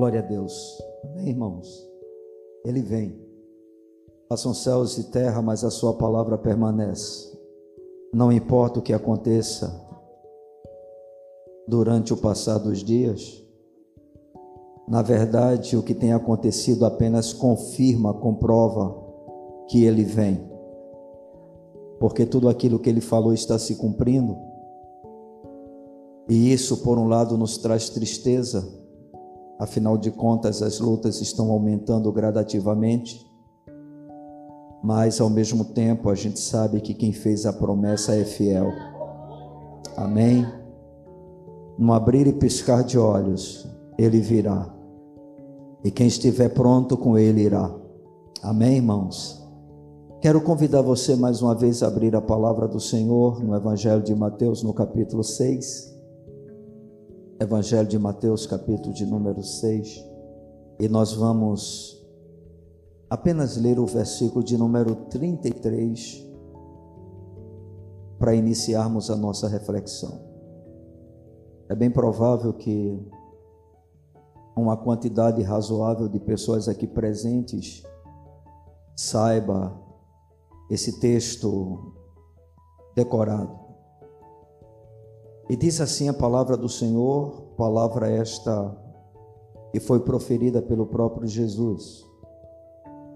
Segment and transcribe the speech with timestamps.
[0.00, 0.82] Glória a Deus.
[1.04, 1.86] Amém, irmãos?
[2.64, 3.20] Ele vem.
[4.30, 7.38] Passam céus e terra, mas a sua palavra permanece.
[8.10, 9.70] Não importa o que aconteça
[11.68, 13.44] durante o passar dos dias,
[14.88, 18.96] na verdade, o que tem acontecido apenas confirma, comprova
[19.68, 20.40] que ele vem.
[21.98, 24.34] Porque tudo aquilo que ele falou está se cumprindo.
[26.26, 28.80] E isso, por um lado, nos traz tristeza,
[29.60, 33.24] afinal de contas, as lutas estão aumentando gradativamente.
[34.82, 38.72] Mas, ao mesmo tempo, a gente sabe que quem fez a promessa é fiel.
[39.96, 40.44] Amém?
[41.78, 44.80] No abrir e piscar de olhos, ele virá
[45.82, 47.74] e quem estiver pronto com ele irá.
[48.42, 49.40] Amém, irmãos?
[50.20, 54.14] Quero convidar você mais uma vez a abrir a palavra do Senhor no Evangelho de
[54.14, 55.99] Mateus, no capítulo 6.
[57.40, 60.04] Evangelho de Mateus, capítulo de número 6.
[60.78, 61.98] E nós vamos
[63.08, 66.22] apenas ler o versículo de número 33
[68.18, 70.20] para iniciarmos a nossa reflexão.
[71.70, 73.02] É bem provável que
[74.54, 77.82] uma quantidade razoável de pessoas aqui presentes
[78.94, 79.80] saiba
[80.70, 81.94] esse texto
[82.94, 83.59] decorado.
[85.50, 88.72] E diz assim a palavra do Senhor, palavra esta
[89.72, 92.06] que foi proferida pelo próprio Jesus.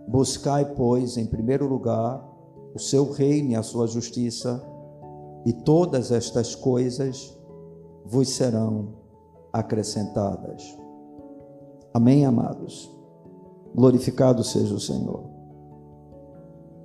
[0.09, 2.29] Buscai, pois, em primeiro lugar
[2.75, 4.61] o seu reino e a sua justiça,
[5.47, 7.39] e todas estas coisas
[8.05, 8.95] vos serão
[9.53, 10.77] acrescentadas.
[11.93, 12.91] Amém, amados?
[13.73, 15.23] Glorificado seja o Senhor.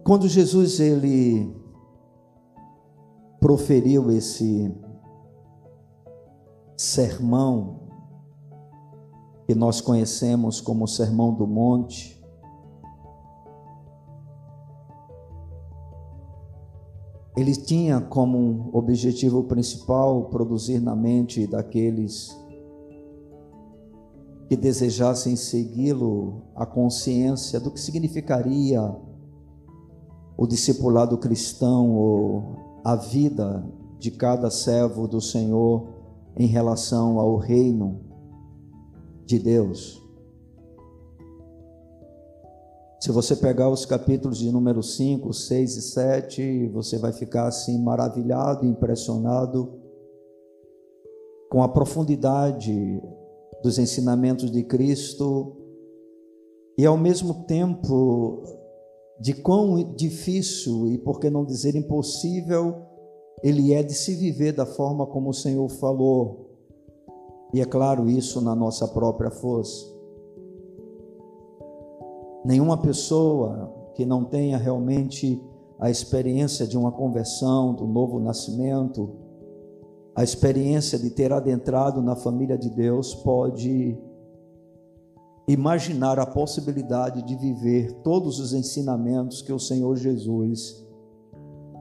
[0.03, 1.51] Quando Jesus ele
[3.39, 4.71] proferiu esse
[6.79, 7.89] sermão
[9.45, 12.23] que nós conhecemos como Sermão do Monte,
[17.35, 22.33] ele tinha como objetivo principal produzir na mente daqueles
[24.47, 28.81] que desejassem segui-lo a consciência do que significaria
[30.37, 32.55] o discipulado cristão ou
[32.85, 35.98] a vida de cada servo do Senhor
[36.39, 37.99] em relação ao reino
[39.25, 40.01] de Deus.
[43.01, 47.81] Se você pegar os capítulos de número 5, 6 e 7, você vai ficar assim
[47.83, 49.79] maravilhado, impressionado
[51.49, 53.01] com a profundidade
[53.61, 55.57] dos ensinamentos de Cristo
[56.77, 58.43] e ao mesmo tempo
[59.19, 62.88] de quão difícil e por que não dizer impossível
[63.43, 66.47] ele é de se viver da forma como o Senhor falou.
[67.53, 69.85] E é claro isso na nossa própria força.
[72.45, 75.41] Nenhuma pessoa que não tenha realmente
[75.79, 79.09] a experiência de uma conversão, do novo nascimento,
[80.15, 83.97] a experiência de ter adentrado na família de Deus pode
[85.47, 90.85] imaginar a possibilidade de viver todos os ensinamentos que o Senhor Jesus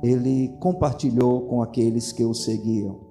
[0.02, 3.08] ele compartilhou com aqueles que o seguiam.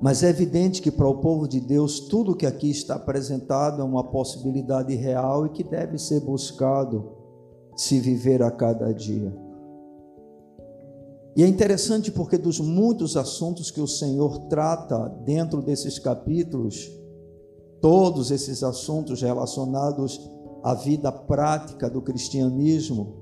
[0.00, 3.84] Mas é evidente que para o povo de Deus tudo que aqui está apresentado é
[3.84, 7.12] uma possibilidade real e que deve ser buscado
[7.76, 9.32] se viver a cada dia.
[11.36, 16.90] E é interessante porque dos muitos assuntos que o Senhor trata dentro desses capítulos,
[17.80, 20.20] todos esses assuntos relacionados
[20.62, 23.21] à vida prática do cristianismo,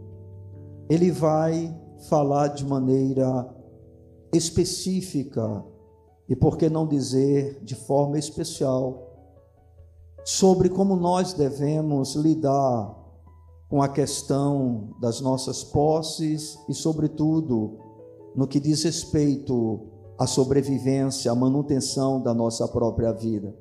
[0.90, 1.72] ele vai
[2.08, 3.48] falar de maneira
[4.34, 5.64] específica
[6.28, 9.06] e por que não dizer de forma especial
[10.24, 12.98] sobre como nós devemos lidar
[13.68, 17.78] com a questão das nossas posses e sobretudo
[18.34, 19.86] no que diz respeito
[20.18, 23.54] à sobrevivência, à manutenção da nossa própria vida.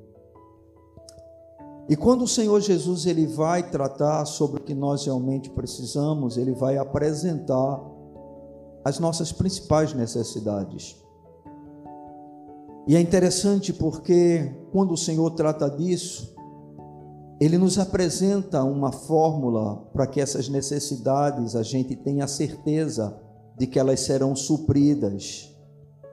[1.90, 6.52] E quando o Senhor Jesus ele vai tratar sobre o que nós realmente precisamos, ele
[6.52, 7.84] vai apresentar
[8.84, 10.96] as nossas principais necessidades.
[12.86, 16.32] E é interessante porque quando o Senhor trata disso,
[17.40, 23.20] ele nos apresenta uma fórmula para que essas necessidades a gente tenha certeza
[23.58, 25.52] de que elas serão supridas.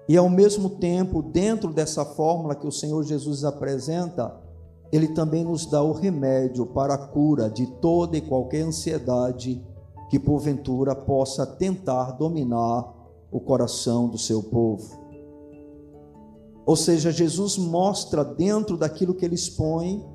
[0.09, 4.46] E ao mesmo tempo, dentro dessa fórmula que o Senhor Jesus apresenta,
[4.91, 9.63] ele também nos dá o remédio para a cura de toda e qualquer ansiedade
[10.09, 12.93] que porventura possa tentar dominar
[13.29, 15.05] o coração do seu povo.
[16.65, 20.05] Ou seja, Jesus mostra dentro daquilo que ele expõe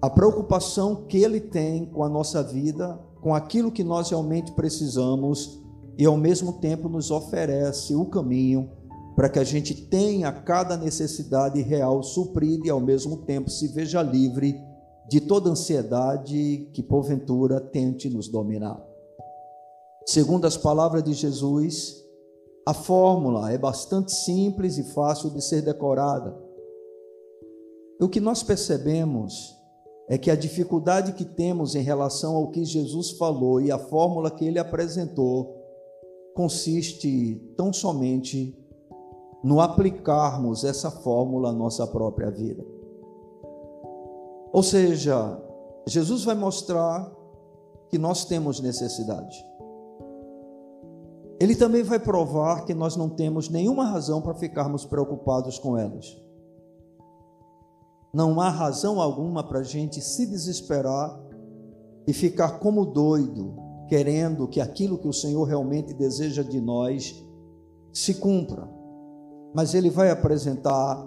[0.00, 5.60] a preocupação que ele tem com a nossa vida, com aquilo que nós realmente precisamos
[5.98, 8.70] e ao mesmo tempo nos oferece o caminho
[9.18, 14.00] para que a gente tenha cada necessidade real suprida e ao mesmo tempo se veja
[14.00, 14.54] livre
[15.08, 18.80] de toda ansiedade que porventura tente nos dominar.
[20.06, 21.96] Segundo as palavras de Jesus,
[22.64, 26.40] a fórmula é bastante simples e fácil de ser decorada.
[28.00, 29.52] O que nós percebemos
[30.08, 34.30] é que a dificuldade que temos em relação ao que Jesus falou e a fórmula
[34.30, 35.56] que ele apresentou
[36.36, 38.56] consiste tão somente
[39.42, 42.64] no aplicarmos essa fórmula à nossa própria vida.
[44.52, 45.40] Ou seja,
[45.86, 47.10] Jesus vai mostrar
[47.88, 49.36] que nós temos necessidade.
[51.40, 56.20] Ele também vai provar que nós não temos nenhuma razão para ficarmos preocupados com elas.
[58.12, 61.18] Não há razão alguma para a gente se desesperar
[62.06, 63.54] e ficar como doido,
[63.86, 67.14] querendo que aquilo que o Senhor realmente deseja de nós
[67.92, 68.77] se cumpra.
[69.54, 71.06] Mas Ele vai apresentar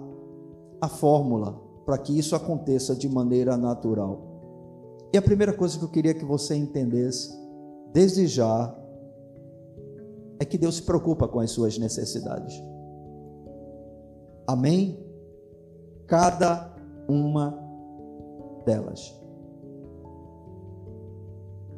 [0.80, 4.32] a fórmula para que isso aconteça de maneira natural.
[5.12, 7.32] E a primeira coisa que eu queria que você entendesse,
[7.92, 8.74] desde já,
[10.40, 12.54] é que Deus se preocupa com as suas necessidades.
[14.46, 14.98] Amém?
[16.06, 16.74] Cada
[17.08, 17.58] uma
[18.64, 19.14] delas.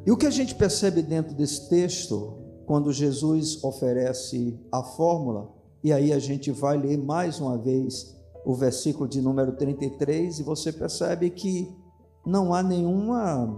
[0.05, 5.54] E o que a gente percebe dentro desse texto, quando Jesus oferece a fórmula,
[5.85, 10.41] e aí a gente vai ler mais uma vez o versículo de número 33 e
[10.41, 11.71] você percebe que
[12.25, 13.55] não há nenhuma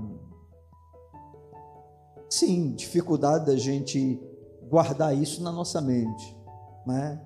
[2.30, 4.22] sim, dificuldade da gente
[4.70, 6.38] guardar isso na nossa mente,
[6.86, 7.26] né?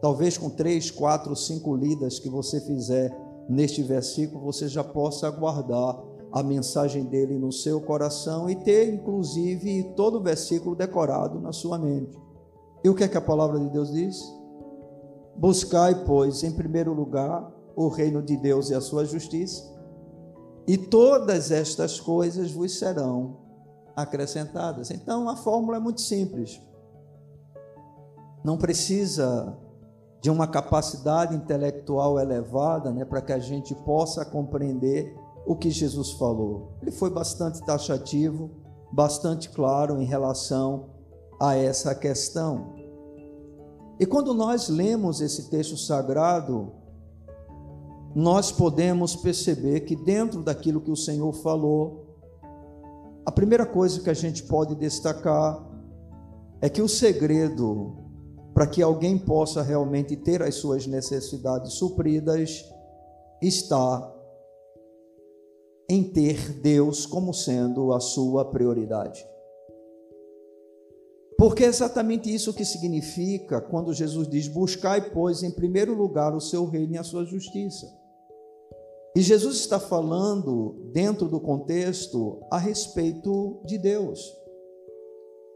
[0.00, 3.12] Talvez com três, quatro, cinco lidas que você fizer
[3.48, 6.00] neste versículo, você já possa guardar
[6.30, 11.76] a mensagem dele no seu coração e ter, inclusive, todo o versículo decorado na sua
[11.76, 12.27] mente.
[12.88, 14.18] E o que é que a palavra de Deus diz?
[15.36, 19.62] Buscai, pois, em primeiro lugar, o reino de Deus e a sua justiça,
[20.66, 23.36] e todas estas coisas vos serão
[23.94, 24.90] acrescentadas.
[24.90, 26.60] Então a fórmula é muito simples
[28.44, 29.56] não precisa
[30.20, 35.14] de uma capacidade intelectual elevada, né, para que a gente possa compreender
[35.46, 36.72] o que Jesus falou.
[36.82, 38.50] Ele foi bastante taxativo,
[38.92, 40.90] bastante claro em relação
[41.40, 42.77] a essa questão.
[43.98, 46.72] E quando nós lemos esse texto sagrado,
[48.14, 52.06] nós podemos perceber que dentro daquilo que o Senhor falou,
[53.26, 55.66] a primeira coisa que a gente pode destacar
[56.60, 58.08] é que o segredo
[58.58, 62.64] para que alguém possa realmente ter as suas necessidades supridas,
[63.40, 64.12] está
[65.88, 69.24] em ter Deus como sendo a sua prioridade.
[71.38, 76.40] Porque é exatamente isso que significa quando Jesus diz: Buscai, pois, em primeiro lugar o
[76.40, 77.86] seu reino e a sua justiça.
[79.14, 84.20] E Jesus está falando, dentro do contexto, a respeito de Deus.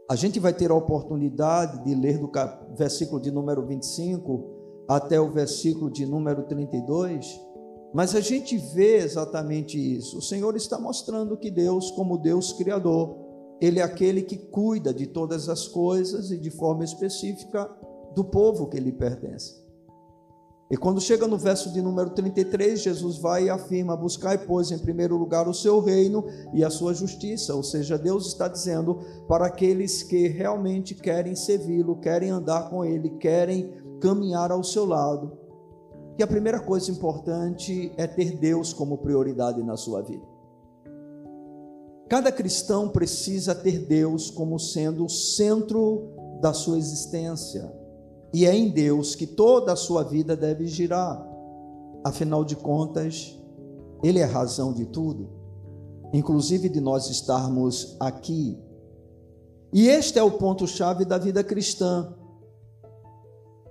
[0.09, 2.31] A gente vai ter a oportunidade de ler do
[2.75, 7.39] versículo de número 25 até o versículo de número 32,
[7.93, 10.17] mas a gente vê exatamente isso.
[10.17, 13.22] O Senhor está mostrando que Deus, como Deus Criador,
[13.63, 17.71] Ele é aquele que cuida de todas as coisas e de forma específica
[18.13, 19.55] do povo que lhe pertence.
[20.69, 24.77] E quando chega no verso de número 33, Jesus vai e afirma: Buscai, pois, em
[24.77, 27.55] primeiro lugar o seu reino e a sua justiça.
[27.55, 33.11] Ou seja, Deus está dizendo para aqueles que realmente querem servi-lo, querem andar com ele,
[33.11, 35.37] querem caminhar ao seu lado,
[36.17, 40.32] que a primeira coisa importante é ter Deus como prioridade na sua vida.
[42.09, 46.09] Cada cristão precisa ter Deus como sendo o centro
[46.41, 47.83] da sua existência
[48.33, 51.23] e é em Deus que toda a sua vida deve girar.
[52.03, 53.39] Afinal de contas,
[54.03, 55.29] Ele é a razão de tudo,
[56.11, 58.59] inclusive de nós estarmos aqui.
[59.71, 62.11] E este é o ponto-chave da vida cristã.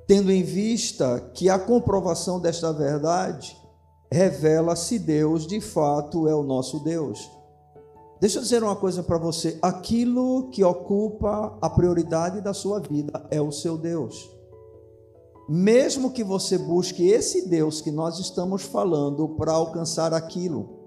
[0.06, 3.56] Tendo em vista que a comprovação desta verdade
[4.12, 7.28] revela se Deus de fato é o nosso Deus.
[8.22, 13.26] Deixa eu dizer uma coisa para você: aquilo que ocupa a prioridade da sua vida
[13.30, 14.32] é o seu Deus
[15.48, 20.80] mesmo que você busque esse Deus que nós estamos falando para alcançar aquilo.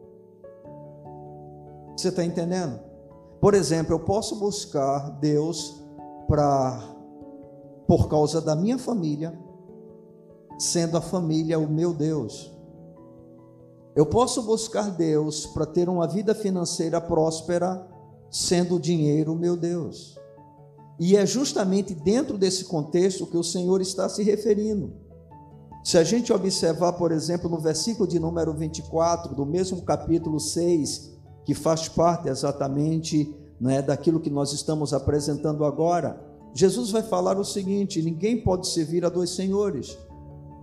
[1.96, 2.80] Você está entendendo?
[3.40, 5.84] Por exemplo, eu posso buscar Deus
[6.28, 6.94] para
[7.88, 9.38] por causa da minha família,
[10.58, 12.52] sendo a família o meu Deus.
[13.96, 17.88] Eu posso buscar Deus para ter uma vida financeira próspera,
[18.30, 20.20] sendo o dinheiro meu Deus.
[21.00, 24.94] E é justamente dentro desse contexto que o Senhor está se referindo.
[25.82, 31.14] Se a gente observar, por exemplo, no versículo de número 24, do mesmo capítulo 6,
[31.46, 36.20] que faz parte exatamente né, daquilo que nós estamos apresentando agora,
[36.54, 39.98] Jesus vai falar o seguinte: ninguém pode servir a dois senhores,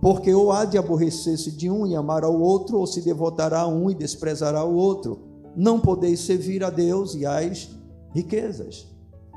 [0.03, 3.67] porque ou há de aborrecer-se de um e amar ao outro, ou se devotará a
[3.67, 5.21] um e desprezará o outro.
[5.55, 7.69] Não podeis servir a Deus e às
[8.13, 8.85] riquezas.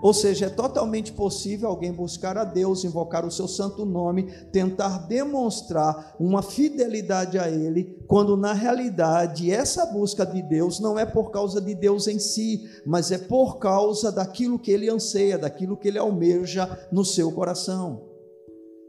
[0.02, 5.06] Ou seja, é totalmente possível alguém buscar a Deus, invocar o seu santo nome, tentar
[5.06, 11.30] demonstrar uma fidelidade a Ele, quando na realidade essa busca de Deus não é por
[11.30, 15.86] causa de Deus em si, mas é por causa daquilo que Ele anseia, daquilo que
[15.86, 18.15] Ele almeja no seu coração.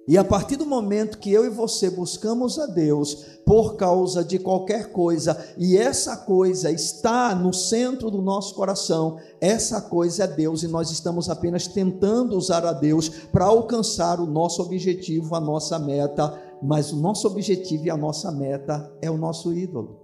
[0.08, 4.40] E a partir do momento que eu e você buscamos a Deus por causa de
[4.40, 10.64] qualquer coisa, e essa coisa está no centro do nosso coração, essa coisa é Deus,
[10.64, 15.78] e nós estamos apenas tentando usar a Deus para alcançar o nosso objetivo, a nossa
[15.78, 20.00] meta, mas o nosso objetivo e a nossa meta é o nosso ídolo.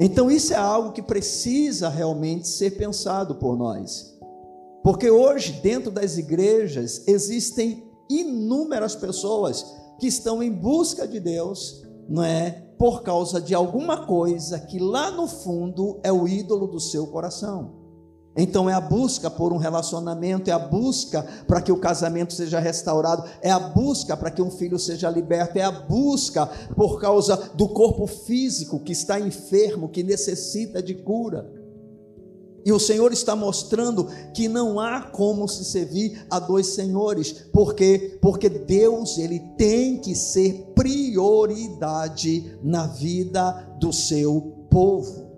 [0.00, 4.18] Então isso é algo que precisa realmente ser pensado por nós.
[4.82, 9.64] Porque hoje, dentro das igrejas, existem inúmeras pessoas
[9.98, 12.50] que estão em busca de Deus, não é?
[12.78, 17.82] Por causa de alguma coisa que lá no fundo é o ídolo do seu coração.
[18.36, 22.58] Então é a busca por um relacionamento, é a busca para que o casamento seja
[22.58, 27.36] restaurado, é a busca para que um filho seja liberto, é a busca por causa
[27.54, 31.61] do corpo físico que está enfermo, que necessita de cura.
[32.64, 38.18] E o Senhor está mostrando que não há como se servir a dois senhores, porque
[38.20, 43.50] porque Deus ele tem que ser prioridade na vida
[43.80, 45.32] do seu povo.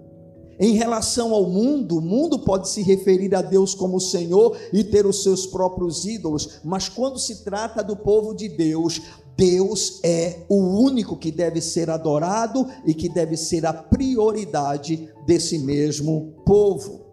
[0.59, 5.05] Em relação ao mundo, o mundo pode se referir a Deus como Senhor e ter
[5.05, 9.01] os seus próprios ídolos, mas quando se trata do povo de Deus,
[9.37, 15.59] Deus é o único que deve ser adorado e que deve ser a prioridade desse
[15.59, 17.04] mesmo povo.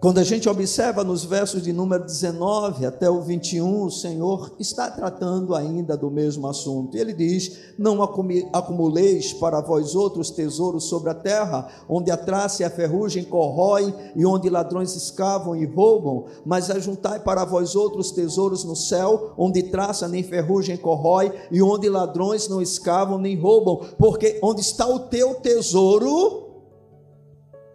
[0.00, 4.88] Quando a gente observa nos versos de número 19 até o 21, o Senhor está
[4.88, 6.96] tratando ainda do mesmo assunto.
[6.96, 12.64] Ele diz: Não acumuleis para vós outros tesouros sobre a terra, onde a traça e
[12.64, 18.62] a ferrugem corroem e onde ladrões escavam e roubam, mas ajuntai para vós outros tesouros
[18.62, 24.38] no céu, onde traça nem ferrugem corrói e onde ladrões não escavam nem roubam, porque
[24.44, 26.47] onde está o teu tesouro,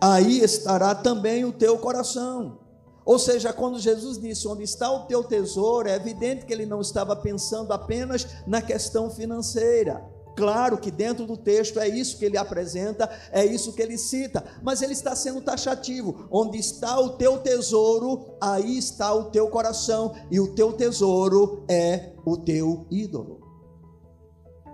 [0.03, 2.59] aí estará também o teu coração.
[3.05, 6.81] Ou seja, quando Jesus disse onde está o teu tesouro, é evidente que ele não
[6.81, 10.03] estava pensando apenas na questão financeira.
[10.35, 14.43] Claro que dentro do texto é isso que ele apresenta, é isso que ele cita,
[14.61, 16.27] mas ele está sendo taxativo.
[16.29, 22.11] Onde está o teu tesouro, aí está o teu coração, e o teu tesouro é
[22.25, 23.42] o teu ídolo.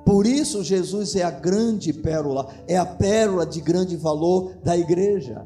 [0.10, 5.46] Por isso, Jesus é a grande pérola, é a pérola de grande valor da igreja.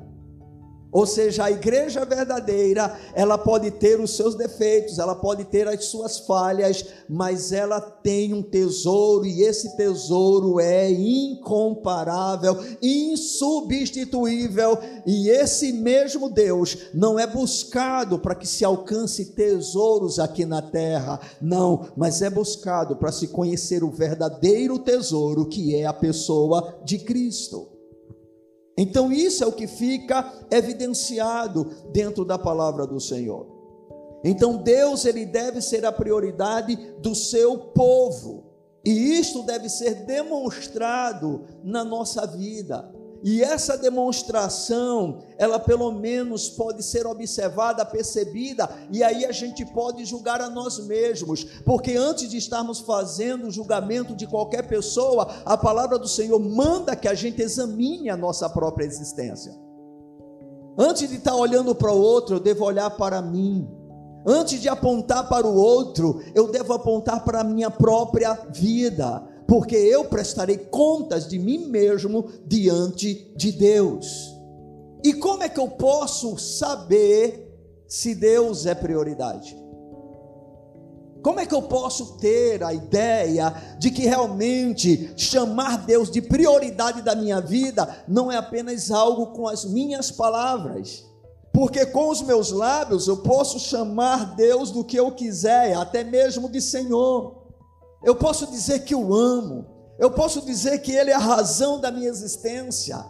[0.94, 5.86] Ou seja, a igreja verdadeira, ela pode ter os seus defeitos, ela pode ter as
[5.86, 15.74] suas falhas, mas ela tem um tesouro e esse tesouro é incomparável, insubstituível, e esse
[15.74, 22.22] mesmo Deus não é buscado para que se alcance tesouros aqui na terra, não, mas
[22.22, 27.73] é buscado para se conhecer o verdadeiro tesouro que é a pessoa de Cristo.
[28.78, 33.48] Então isso é o que fica evidenciado dentro da palavra do Senhor.
[34.24, 38.52] Então Deus ele deve ser a prioridade do seu povo.
[38.86, 42.93] E isto deve ser demonstrado na nossa vida.
[43.24, 50.04] E essa demonstração, ela pelo menos pode ser observada, percebida, e aí a gente pode
[50.04, 55.56] julgar a nós mesmos, porque antes de estarmos fazendo o julgamento de qualquer pessoa, a
[55.56, 59.58] palavra do Senhor manda que a gente examine a nossa própria existência.
[60.78, 63.66] Antes de estar olhando para o outro, eu devo olhar para mim.
[64.26, 69.76] Antes de apontar para o outro, eu devo apontar para a minha própria vida porque
[69.76, 74.34] eu prestarei contas de mim mesmo diante de Deus.
[75.04, 77.52] E como é que eu posso saber
[77.88, 79.58] se Deus é prioridade?
[81.22, 87.02] Como é que eu posso ter a ideia de que realmente chamar Deus de prioridade
[87.02, 91.06] da minha vida não é apenas algo com as minhas palavras?
[91.54, 96.50] porque com os meus lábios eu posso chamar Deus do que eu quiser, até mesmo
[96.50, 97.43] de Senhor.
[98.04, 99.66] Eu posso dizer que o amo,
[99.98, 103.04] eu posso dizer que Ele é a razão da minha existência.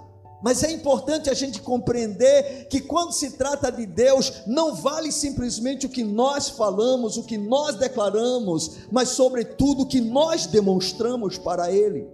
[0.43, 5.85] Mas é importante a gente compreender que quando se trata de Deus, não vale simplesmente
[5.85, 11.71] o que nós falamos, o que nós declaramos, mas sobretudo o que nós demonstramos para
[11.71, 12.09] Ele.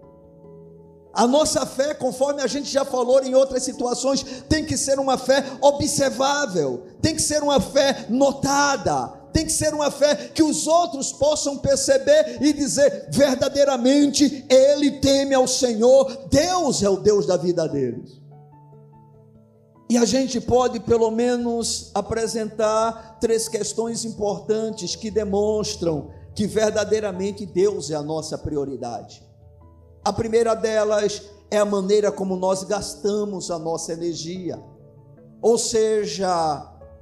[1.11, 5.17] A nossa fé, conforme a gente já falou em outras situações, tem que ser uma
[5.17, 10.67] fé observável, tem que ser uma fé notada, tem que ser uma fé que os
[10.67, 17.37] outros possam perceber e dizer verdadeiramente: ele teme ao Senhor, Deus é o Deus da
[17.37, 18.19] vida deles.
[19.89, 27.89] E a gente pode, pelo menos, apresentar três questões importantes que demonstram que verdadeiramente Deus
[27.89, 29.27] é a nossa prioridade.
[30.05, 34.61] A primeira delas é a maneira como nós gastamos a nossa energia,
[35.41, 36.29] ou seja,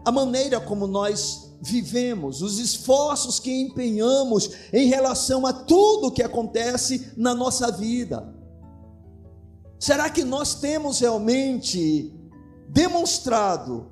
[0.05, 7.11] a maneira como nós vivemos, os esforços que empenhamos em relação a tudo que acontece
[7.17, 8.33] na nossa vida.
[9.79, 12.13] Será que nós temos realmente
[12.69, 13.91] demonstrado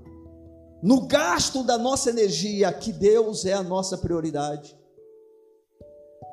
[0.81, 4.77] no gasto da nossa energia que Deus é a nossa prioridade?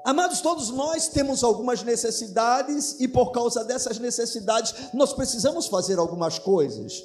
[0.05, 6.39] Amados, todos nós temos algumas necessidades e por causa dessas necessidades nós precisamos fazer algumas
[6.39, 7.03] coisas.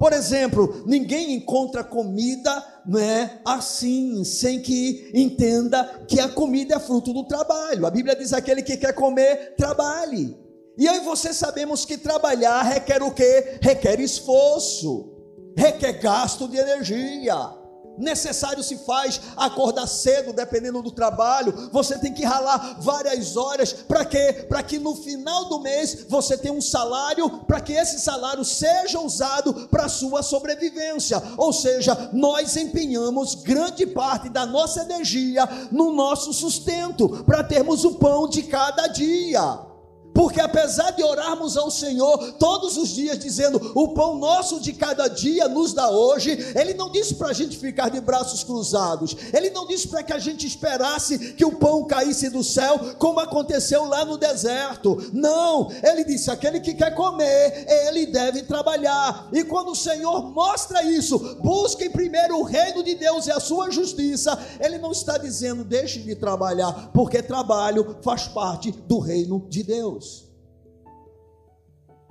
[0.00, 7.12] Por exemplo, ninguém encontra comida, né, assim, sem que entenda que a comida é fruto
[7.12, 7.84] do trabalho.
[7.84, 10.34] A Bíblia diz: aquele que quer comer, trabalhe.
[10.78, 13.58] E e você sabemos que trabalhar requer o quê?
[13.60, 15.12] Requer esforço,
[15.54, 17.59] requer gasto de energia
[18.00, 21.70] necessário se faz acordar cedo, dependendo do trabalho.
[21.72, 24.46] Você tem que ralar várias horas para quê?
[24.48, 28.98] Para que no final do mês você tenha um salário, para que esse salário seja
[29.00, 31.22] usado para a sua sobrevivência.
[31.36, 37.94] Ou seja, nós empenhamos grande parte da nossa energia no nosso sustento, para termos o
[37.94, 39.69] pão de cada dia.
[40.14, 45.08] Porque apesar de orarmos ao Senhor todos os dias, dizendo: o pão nosso de cada
[45.08, 49.50] dia nos dá hoje, Ele não disse para a gente ficar de braços cruzados, Ele
[49.50, 53.84] não disse para que a gente esperasse que o pão caísse do céu, como aconteceu
[53.84, 55.10] lá no deserto.
[55.12, 59.28] Não, Ele disse: aquele que quer comer, ele deve trabalhar.
[59.32, 63.70] E quando o Senhor mostra isso, busquem primeiro o reino de Deus e a sua
[63.70, 69.62] justiça, Ele não está dizendo: deixe de trabalhar, porque trabalho faz parte do reino de
[69.62, 70.09] Deus.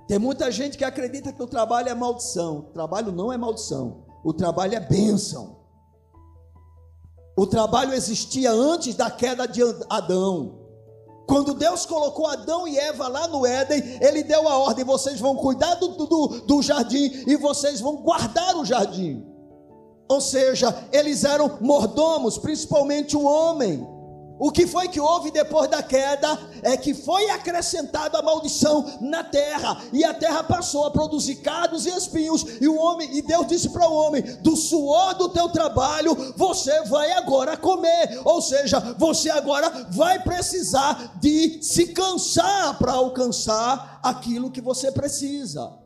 [0.09, 2.57] Tem muita gente que acredita que o trabalho é maldição.
[2.57, 4.05] O trabalho não é maldição.
[4.23, 5.57] O trabalho é bênção.
[7.37, 10.61] O trabalho existia antes da queda de Adão.
[11.27, 15.35] Quando Deus colocou Adão e Eva lá no Éden, Ele deu a ordem: vocês vão
[15.35, 19.23] cuidar do, do, do jardim e vocês vão guardar o jardim.
[20.09, 23.87] Ou seja, eles eram mordomos, principalmente o homem.
[24.39, 29.21] O que foi que houve depois da queda é que foi acrescentada a maldição na
[29.21, 33.47] terra, e a terra passou a produzir cardos e espinhos, e o homem, e Deus
[33.47, 38.21] disse para o homem: "Do suor do teu trabalho você vai agora comer".
[38.23, 45.77] Ou seja, você agora vai precisar de se cansar para alcançar aquilo que você precisa.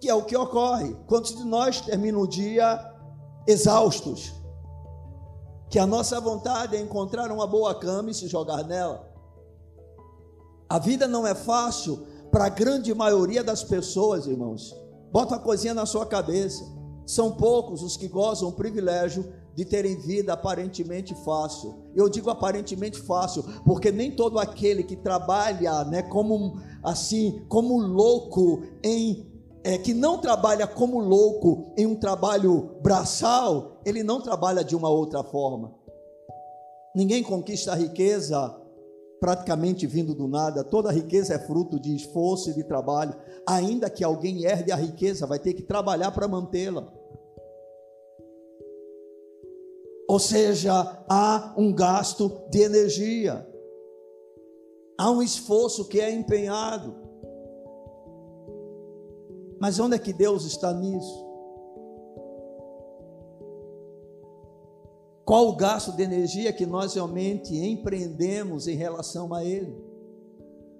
[0.00, 0.96] Que é o que ocorre.
[1.06, 2.80] Quantos de nós terminam o dia
[3.46, 4.37] exaustos?
[5.70, 9.08] Que a nossa vontade é encontrar uma boa cama e se jogar nela.
[10.68, 14.74] A vida não é fácil para a grande maioria das pessoas, irmãos.
[15.10, 16.64] Bota uma coisinha na sua cabeça.
[17.06, 21.82] São poucos os que gozam o privilégio de terem vida aparentemente fácil.
[21.94, 28.62] Eu digo aparentemente fácil, porque nem todo aquele que trabalha, né, como assim, como louco
[28.84, 29.27] em
[29.68, 34.88] é, que não trabalha como louco em um trabalho braçal, ele não trabalha de uma
[34.88, 35.74] outra forma.
[36.96, 38.58] Ninguém conquista a riqueza
[39.20, 43.14] praticamente vindo do nada, toda riqueza é fruto de esforço e de trabalho.
[43.46, 46.90] Ainda que alguém herde a riqueza, vai ter que trabalhar para mantê-la.
[50.08, 53.46] Ou seja, há um gasto de energia,
[54.96, 56.97] há um esforço que é empenhado.
[59.60, 61.26] Mas onde é que Deus está nisso?
[65.24, 69.76] Qual o gasto de energia que nós realmente empreendemos em relação a Ele?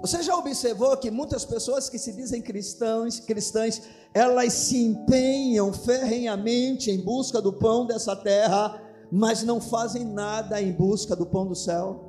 [0.01, 3.83] Você já observou que muitas pessoas que se dizem cristãos, cristãs,
[4.14, 10.73] elas se empenham ferrenhamente em busca do pão dessa terra, mas não fazem nada em
[10.73, 12.08] busca do pão do céu?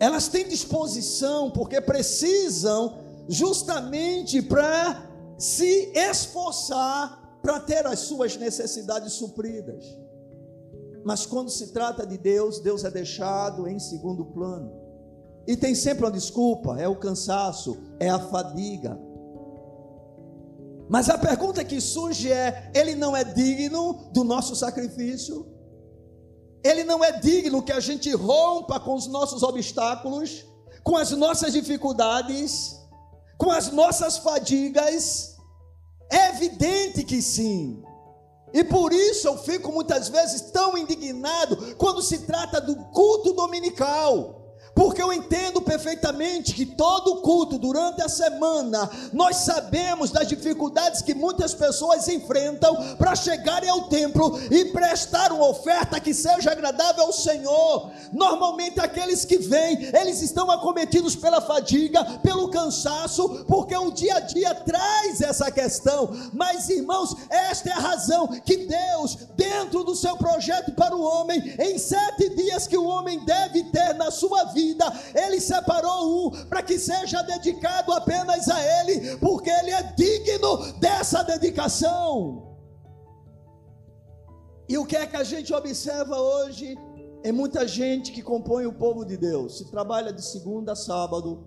[0.00, 5.06] Elas têm disposição porque precisam justamente para
[5.36, 9.84] se esforçar para ter as suas necessidades supridas.
[11.04, 14.72] Mas quando se trata de Deus, Deus é deixado em segundo plano.
[15.46, 18.98] E tem sempre uma desculpa: é o cansaço, é a fadiga.
[20.88, 25.46] Mas a pergunta que surge é: ele não é digno do nosso sacrifício?
[26.64, 30.44] Ele não é digno que a gente rompa com os nossos obstáculos,
[30.82, 32.76] com as nossas dificuldades,
[33.36, 35.36] com as nossas fadigas?
[36.10, 37.82] É evidente que sim.
[38.52, 44.37] E por isso eu fico muitas vezes tão indignado quando se trata do culto dominical.
[44.78, 51.14] Porque eu entendo perfeitamente que todo culto durante a semana, nós sabemos das dificuldades que
[51.14, 57.12] muitas pessoas enfrentam para chegarem ao templo e prestar uma oferta que seja agradável ao
[57.12, 57.90] Senhor.
[58.12, 64.20] Normalmente aqueles que vêm, eles estão acometidos pela fadiga, pelo cansaço, porque o dia a
[64.20, 66.08] dia traz essa questão.
[66.32, 71.56] Mas irmãos, esta é a razão que Deus, dentro do seu projeto para o homem,
[71.58, 76.30] em sete dias que o homem deve ter na sua vida, vida, Ele separou um
[76.46, 82.56] para que seja dedicado apenas a Ele, porque Ele é digno dessa dedicação.
[84.68, 86.76] E o que é que a gente observa hoje?
[87.24, 91.44] É muita gente que compõe o povo de Deus, se trabalha de segunda a sábado,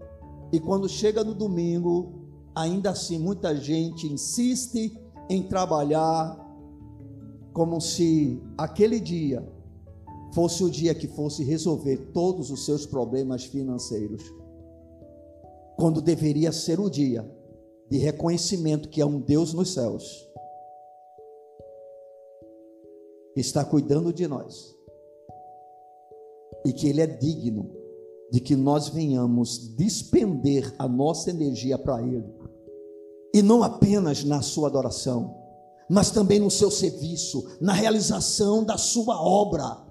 [0.52, 6.38] e quando chega no domingo, ainda assim muita gente insiste em trabalhar
[7.54, 9.48] como se aquele dia
[10.34, 14.24] fosse o dia que fosse resolver todos os seus problemas financeiros,
[15.78, 17.30] quando deveria ser o dia
[17.90, 20.30] de reconhecimento que há um Deus nos céus
[23.34, 24.76] que está cuidando de nós
[26.66, 27.72] e que Ele é digno
[28.32, 32.34] de que nós venhamos despender a nossa energia para Ele
[33.34, 35.38] e não apenas na sua adoração,
[35.90, 39.91] mas também no seu serviço, na realização da sua obra.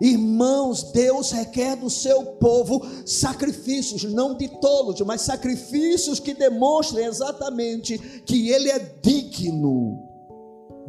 [0.00, 7.96] Irmãos, Deus requer do seu povo sacrifícios, não de tolos, mas sacrifícios que demonstrem exatamente
[8.26, 10.02] que Ele é digno,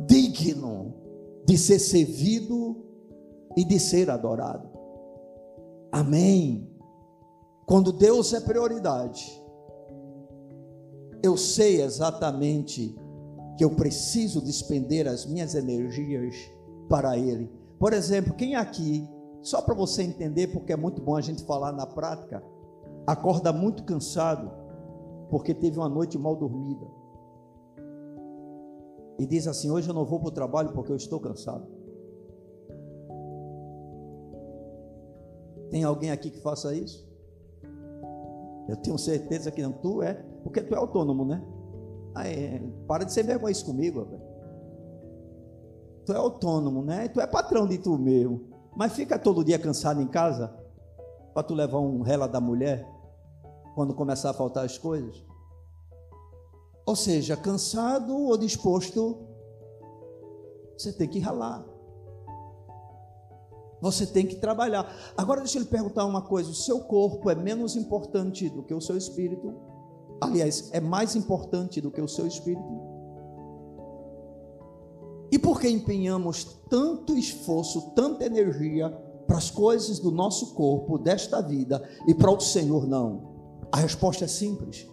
[0.07, 0.93] digno
[1.45, 2.83] de ser servido
[3.55, 4.67] e de ser adorado.
[5.91, 6.67] Amém.
[7.67, 9.41] Quando Deus é prioridade,
[11.21, 12.95] eu sei exatamente
[13.55, 16.35] que eu preciso despender as minhas energias
[16.89, 19.07] para Ele por exemplo, quem aqui,
[19.41, 22.43] só para você entender, porque é muito bom a gente falar na prática,
[23.05, 24.51] acorda muito cansado
[25.29, 26.85] porque teve uma noite mal dormida.
[29.17, 31.65] E diz assim: Hoje eu não vou para o trabalho porque eu estou cansado.
[35.69, 37.07] Tem alguém aqui que faça isso?
[38.67, 39.71] Eu tenho certeza que não.
[39.71, 41.43] Tu é, porque tu é autônomo, né?
[42.13, 44.07] Aí, para de ser vergonha isso comigo,
[46.05, 47.07] tu é autônomo, né?
[47.07, 48.49] Tu é patrão de tu mesmo.
[48.75, 50.53] Mas fica todo dia cansado em casa
[51.33, 52.87] para tu levar um rela da mulher
[53.73, 55.23] quando começar a faltar as coisas.
[56.85, 59.27] Ou seja, cansado ou disposto,
[60.77, 61.65] você tem que ralar.
[63.81, 64.89] Você tem que trabalhar.
[65.17, 68.73] Agora deixa eu lhe perguntar uma coisa: o seu corpo é menos importante do que
[68.73, 69.53] o seu espírito?
[70.21, 72.63] Aliás, é mais importante do que o seu espírito?
[75.31, 78.89] E por que empenhamos tanto esforço, tanta energia
[79.27, 83.35] para as coisas do nosso corpo, desta vida, e para o Senhor não?
[83.71, 84.87] A resposta é simples.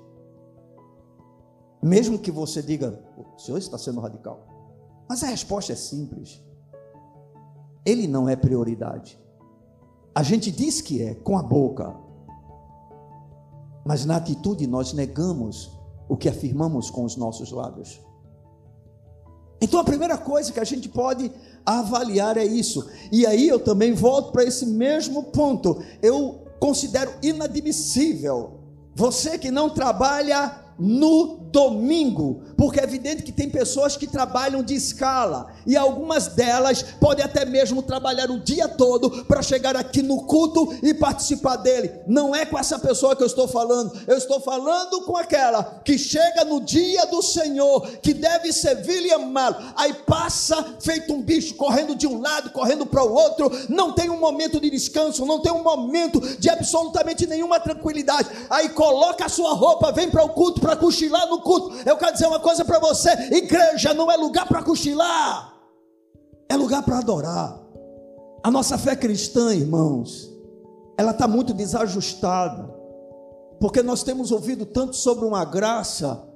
[1.83, 4.47] Mesmo que você diga, o Senhor está sendo radical.
[5.09, 6.43] Mas a resposta é simples.
[7.85, 9.21] Ele não é prioridade.
[10.15, 11.95] A gente diz que é com a boca,
[13.85, 18.01] mas na atitude nós negamos o que afirmamos com os nossos lábios.
[19.63, 21.31] Então a primeira coisa que a gente pode
[21.65, 22.85] avaliar é isso.
[23.13, 25.81] E aí eu também volto para esse mesmo ponto.
[26.03, 28.59] Eu considero inadmissível
[28.95, 34.73] você que não trabalha no domingo, porque é evidente que tem pessoas que trabalham de
[34.73, 40.23] escala e algumas delas podem até mesmo trabalhar o dia todo para chegar aqui no
[40.27, 41.91] culto e participar dele.
[42.07, 45.99] Não é com essa pessoa que eu estou falando, eu estou falando com aquela que
[45.99, 51.57] chega no dia do Senhor, que deve servir e amá-lo, aí passa feito um bicho
[51.57, 55.41] correndo de um lado, correndo para o outro, não tem um momento de descanso, não
[55.41, 58.29] tem um momento de absolutamente nenhuma tranquilidade.
[58.49, 61.75] Aí coloca a sua roupa, vem para o culto para cochilar no culto.
[61.85, 65.55] Eu quero dizer uma coisa para você: igreja não é lugar para cochilar,
[66.49, 67.61] é lugar para adorar.
[68.43, 70.31] A nossa fé cristã, irmãos,
[70.99, 72.69] ela está muito desajustada,
[73.61, 76.29] porque nós temos ouvido tanto sobre uma graça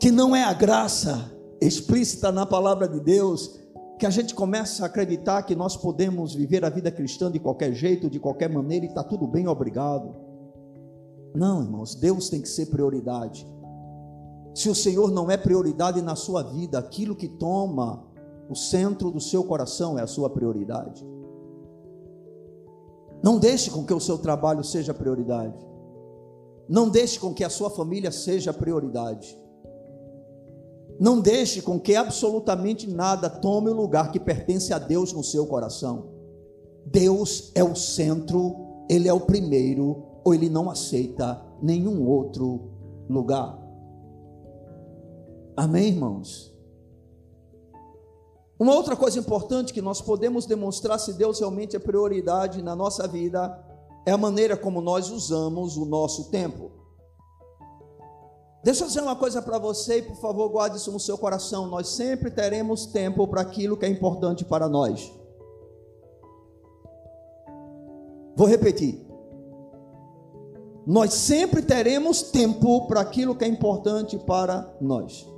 [0.00, 3.58] que não é a graça explícita na palavra de Deus,
[3.98, 7.72] que a gente começa a acreditar que nós podemos viver a vida cristã de qualquer
[7.72, 10.14] jeito, de qualquer maneira e está tudo bem, obrigado.
[11.34, 13.46] Não, irmãos, Deus tem que ser prioridade.
[14.56, 18.02] Se o Senhor não é prioridade na sua vida, aquilo que toma
[18.48, 21.06] o centro do seu coração é a sua prioridade.
[23.22, 25.62] Não deixe com que o seu trabalho seja prioridade.
[26.66, 29.38] Não deixe com que a sua família seja prioridade.
[30.98, 35.46] Não deixe com que absolutamente nada tome o lugar que pertence a Deus no seu
[35.46, 36.06] coração.
[36.86, 42.70] Deus é o centro, Ele é o primeiro, ou Ele não aceita nenhum outro
[43.06, 43.65] lugar.
[45.56, 46.54] Amém, irmãos?
[48.58, 53.08] Uma outra coisa importante que nós podemos demonstrar se Deus realmente é prioridade na nossa
[53.08, 53.58] vida
[54.06, 56.70] é a maneira como nós usamos o nosso tempo.
[58.62, 61.66] Deixa eu dizer uma coisa para você e por favor guarde isso no seu coração.
[61.68, 65.12] Nós sempre teremos tempo para aquilo que é importante para nós.
[68.36, 69.06] Vou repetir.
[70.86, 75.35] Nós sempre teremos tempo para aquilo que é importante para nós.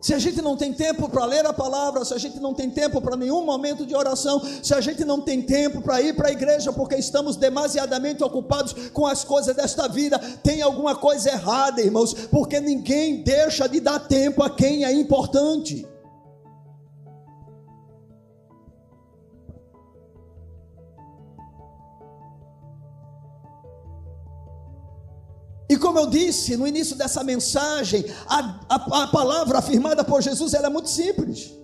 [0.00, 2.70] Se a gente não tem tempo para ler a palavra, se a gente não tem
[2.70, 6.28] tempo para nenhum momento de oração, se a gente não tem tempo para ir para
[6.28, 11.82] a igreja porque estamos demasiadamente ocupados com as coisas desta vida, tem alguma coisa errada,
[11.82, 15.84] irmãos, porque ninguém deixa de dar tempo a quem é importante.
[25.78, 30.52] E como eu disse no início dessa mensagem, a, a, a palavra afirmada por Jesus
[30.52, 31.54] é muito simples.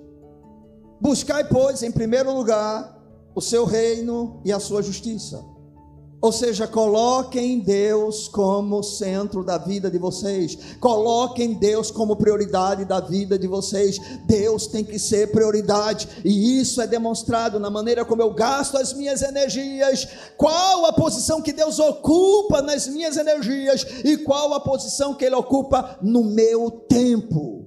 [1.00, 2.96] Buscai, pois, em primeiro lugar,
[3.34, 5.44] o seu reino e a sua justiça
[6.24, 10.56] ou seja, coloquem Deus como centro da vida de vocês.
[10.80, 13.98] Coloquem Deus como prioridade da vida de vocês.
[14.24, 18.94] Deus tem que ser prioridade, e isso é demonstrado na maneira como eu gasto as
[18.94, 20.08] minhas energias.
[20.38, 25.34] Qual a posição que Deus ocupa nas minhas energias e qual a posição que ele
[25.34, 27.63] ocupa no meu tempo.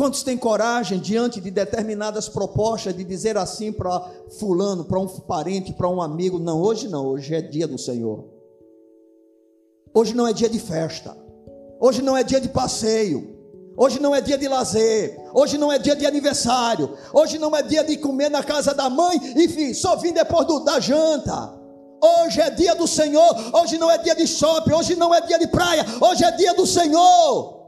[0.00, 4.00] Quantos têm coragem diante de determinadas propostas de dizer assim para
[4.38, 8.24] fulano, para um parente, para um amigo, não, hoje não, hoje é dia do Senhor.
[9.92, 11.14] Hoje não é dia de festa.
[11.78, 13.36] Hoje não é dia de passeio.
[13.76, 15.20] Hoje não é dia de lazer.
[15.34, 16.96] Hoje não é dia de aniversário.
[17.12, 19.20] Hoje não é dia de comer na casa da mãe.
[19.36, 21.60] Enfim, só vim depois do, da janta.
[22.02, 23.36] Hoje é dia do Senhor.
[23.52, 24.72] Hoje não é dia de shopping.
[24.72, 25.84] Hoje não é dia de praia.
[26.00, 27.59] Hoje é dia do Senhor.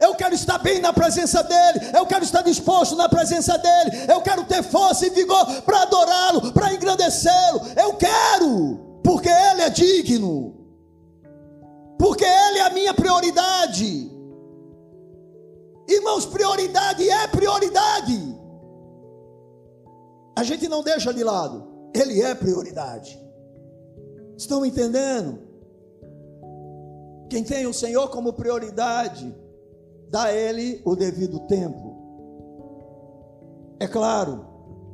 [0.00, 1.90] Eu quero estar bem na presença dEle.
[1.94, 3.90] Eu quero estar disposto na presença dEle.
[4.08, 7.60] Eu quero ter força e vigor para adorá-lo, para engrandecê-lo.
[7.76, 10.56] Eu quero, porque Ele é digno.
[11.98, 14.10] Porque Ele é a minha prioridade.
[15.86, 18.38] Irmãos, prioridade é prioridade.
[20.34, 21.68] A gente não deixa de lado.
[21.94, 23.20] Ele é prioridade.
[24.34, 25.38] Estão entendendo?
[27.28, 29.39] Quem tem o Senhor como prioridade
[30.10, 31.96] dá a ele o devido tempo.
[33.78, 34.44] É claro,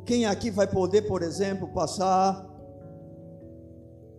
[0.05, 2.47] quem aqui vai poder, por exemplo, passar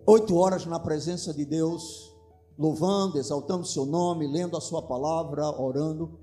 [0.05, 2.13] oito horas na presença de Deus,
[2.57, 6.19] louvando, exaltando seu nome, lendo a sua palavra, orando?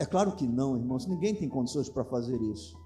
[0.00, 2.80] É claro que não, irmãos, ninguém tem condições para fazer isso.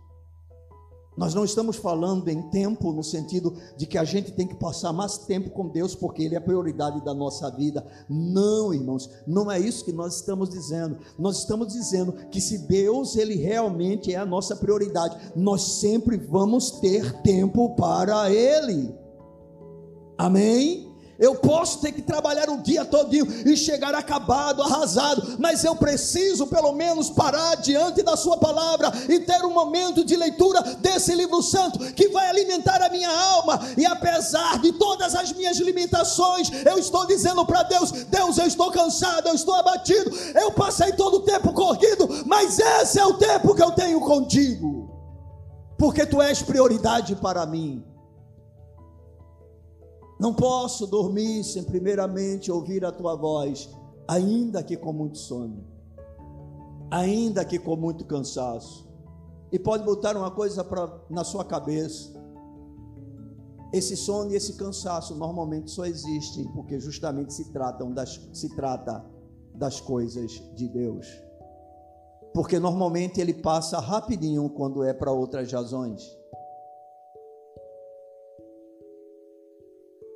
[1.16, 4.92] Nós não estamos falando em tempo no sentido de que a gente tem que passar
[4.92, 7.86] mais tempo com Deus porque Ele é a prioridade da nossa vida.
[8.08, 10.98] Não, irmãos, não é isso que nós estamos dizendo.
[11.18, 16.72] Nós estamos dizendo que se Deus Ele realmente é a nossa prioridade, nós sempre vamos
[16.72, 18.94] ter tempo para Ele.
[20.18, 20.85] Amém?
[21.18, 26.46] Eu posso ter que trabalhar o dia todinho e chegar acabado, arrasado, mas eu preciso
[26.46, 31.42] pelo menos parar diante da sua palavra e ter um momento de leitura desse livro
[31.42, 33.60] santo que vai alimentar a minha alma.
[33.78, 38.70] E apesar de todas as minhas limitações, eu estou dizendo para Deus: Deus, eu estou
[38.70, 43.54] cansado, eu estou abatido, eu passei todo o tempo corrido, mas esse é o tempo
[43.54, 44.90] que eu tenho contigo,
[45.78, 47.95] porque tu és prioridade para mim.
[50.18, 53.68] Não posso dormir sem primeiramente ouvir a tua voz,
[54.08, 55.64] ainda que com muito sono,
[56.90, 58.86] ainda que com muito cansaço.
[59.52, 62.12] E pode botar uma coisa pra, na sua cabeça:
[63.72, 69.04] esse sono e esse cansaço normalmente só existem porque justamente se tratam das, se trata
[69.54, 71.06] das coisas de Deus.
[72.32, 76.02] Porque normalmente ele passa rapidinho quando é para outras razões.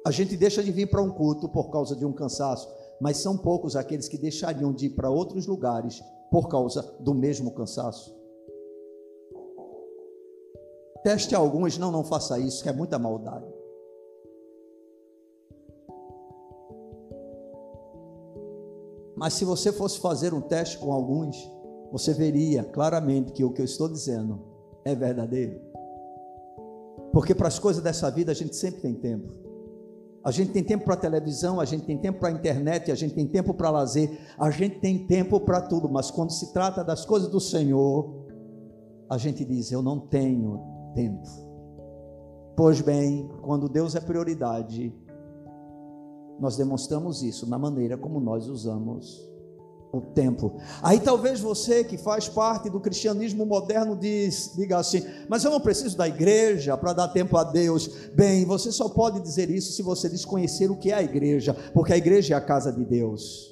[0.04, 2.68] A gente deixa de vir para um culto por causa de um cansaço,
[3.00, 7.50] mas são poucos aqueles que deixariam de ir para outros lugares por causa do mesmo
[7.50, 8.14] cansaço.
[11.02, 13.46] Teste alguns, não, não faça isso, que é muita maldade.
[19.16, 21.36] Mas se você fosse fazer um teste com alguns,
[21.92, 24.40] você veria claramente que o que eu estou dizendo
[24.82, 25.60] é verdadeiro.
[27.12, 29.49] Porque para as coisas dessa vida a gente sempre tem tempo.
[30.22, 33.26] A gente tem tempo para televisão, a gente tem tempo para internet, a gente tem
[33.26, 37.30] tempo para lazer, a gente tem tempo para tudo, mas quando se trata das coisas
[37.30, 38.26] do Senhor,
[39.08, 40.60] a gente diz: Eu não tenho
[40.94, 41.22] tempo.
[42.54, 44.94] Pois bem, quando Deus é prioridade,
[46.38, 49.29] nós demonstramos isso na maneira como nós usamos
[49.92, 50.58] o tempo.
[50.82, 55.60] Aí talvez você que faz parte do cristianismo moderno diz, diga assim: "Mas eu não
[55.60, 57.88] preciso da igreja para dar tempo a Deus".
[58.14, 61.92] Bem, você só pode dizer isso se você desconhecer o que é a igreja, porque
[61.92, 63.50] a igreja é a casa de Deus.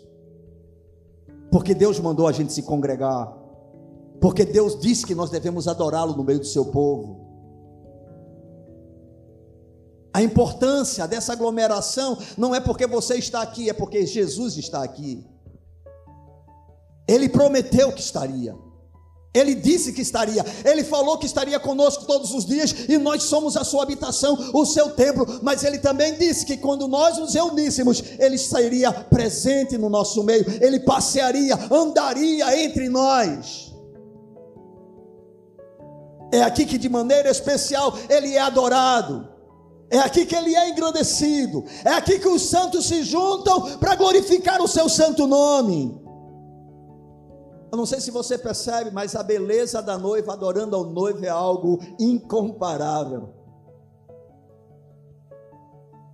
[1.50, 3.36] Porque Deus mandou a gente se congregar.
[4.20, 7.26] Porque Deus disse que nós devemos adorá-lo no meio do seu povo.
[10.12, 15.24] A importância dessa aglomeração não é porque você está aqui, é porque Jesus está aqui.
[17.08, 18.54] Ele prometeu que estaria.
[19.34, 23.56] Ele disse que estaria, ele falou que estaria conosco todos os dias e nós somos
[23.56, 25.26] a sua habitação, o seu templo.
[25.42, 30.44] Mas ele também disse que quando nós nos reuníssemos, ele estaria presente no nosso meio,
[30.62, 33.72] ele passearia, andaria entre nós.
[36.32, 39.28] É aqui que de maneira especial ele é adorado.
[39.90, 41.64] É aqui que ele é engrandecido.
[41.84, 46.07] É aqui que os santos se juntam para glorificar o seu santo nome.
[47.70, 51.28] Eu não sei se você percebe, mas a beleza da noiva adorando ao noivo é
[51.28, 53.37] algo incomparável.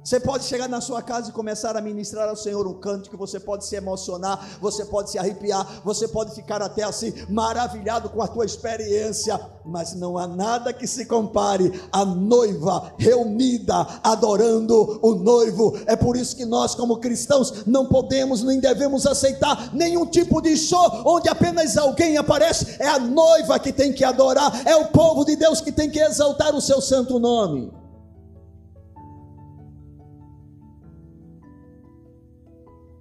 [0.05, 3.41] Você pode chegar na sua casa e começar a ministrar ao Senhor um que você
[3.41, 8.29] pode se emocionar, você pode se arrepiar, você pode ficar até assim maravilhado com a
[8.29, 15.75] tua experiência, mas não há nada que se compare à noiva reunida adorando o noivo.
[15.87, 20.55] É por isso que nós como cristãos não podemos nem devemos aceitar nenhum tipo de
[20.55, 25.25] show onde apenas alguém aparece, é a noiva que tem que adorar, é o povo
[25.25, 27.84] de Deus que tem que exaltar o seu santo nome.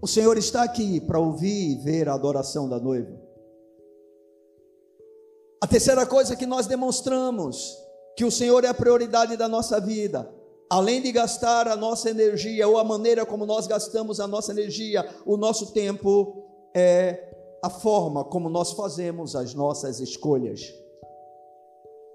[0.04, 3.18] O Senhor está aqui para ouvir e ver a adoração da noiva.
[5.64, 7.74] A terceira coisa que nós demonstramos
[8.18, 10.30] que o Senhor é a prioridade da nossa vida,
[10.70, 15.10] além de gastar a nossa energia ou a maneira como nós gastamos a nossa energia,
[15.26, 20.60] o nosso tempo, é a forma como nós fazemos as nossas escolhas.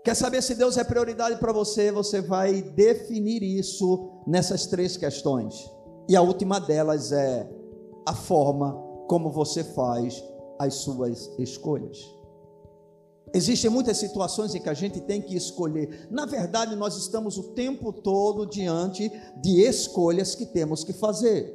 [0.04, 1.90] Quer saber se Deus é prioridade para você?
[1.90, 5.54] Você vai definir isso nessas três questões.
[6.06, 7.56] E a última delas é
[8.08, 8.72] a forma
[9.06, 10.24] como você faz
[10.58, 11.98] as suas escolhas.
[13.34, 16.08] Existem muitas situações em que a gente tem que escolher.
[16.10, 21.54] Na verdade, nós estamos o tempo todo diante de escolhas que temos que fazer.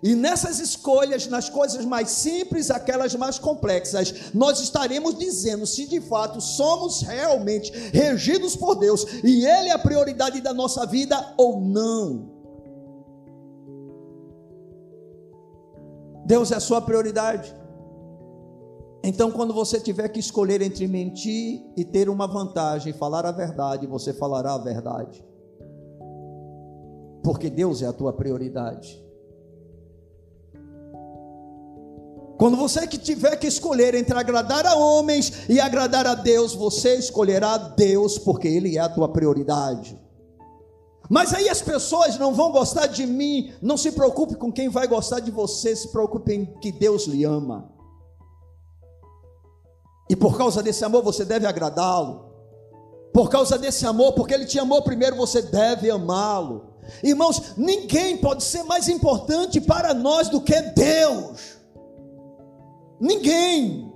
[0.00, 6.00] E nessas escolhas, nas coisas mais simples, aquelas mais complexas, nós estaremos dizendo se de
[6.00, 11.60] fato somos realmente regidos por Deus e Ele é a prioridade da nossa vida ou
[11.60, 12.39] não.
[16.30, 17.52] Deus é a sua prioridade.
[19.02, 23.84] Então, quando você tiver que escolher entre mentir e ter uma vantagem, falar a verdade,
[23.84, 25.26] você falará a verdade.
[27.24, 29.04] Porque Deus é a tua prioridade.
[32.38, 36.94] Quando você que tiver que escolher entre agradar a homens e agradar a Deus, você
[36.94, 39.99] escolherá Deus, porque Ele é a tua prioridade.
[41.10, 43.52] Mas aí as pessoas não vão gostar de mim.
[43.60, 47.24] Não se preocupe com quem vai gostar de você, se preocupe em que Deus lhe
[47.24, 47.68] ama.
[50.08, 52.30] E por causa desse amor você deve agradá-lo.
[53.12, 56.74] Por causa desse amor, porque ele te amou primeiro, você deve amá-lo.
[57.02, 61.58] Irmãos, ninguém pode ser mais importante para nós do que Deus.
[63.00, 63.89] Ninguém.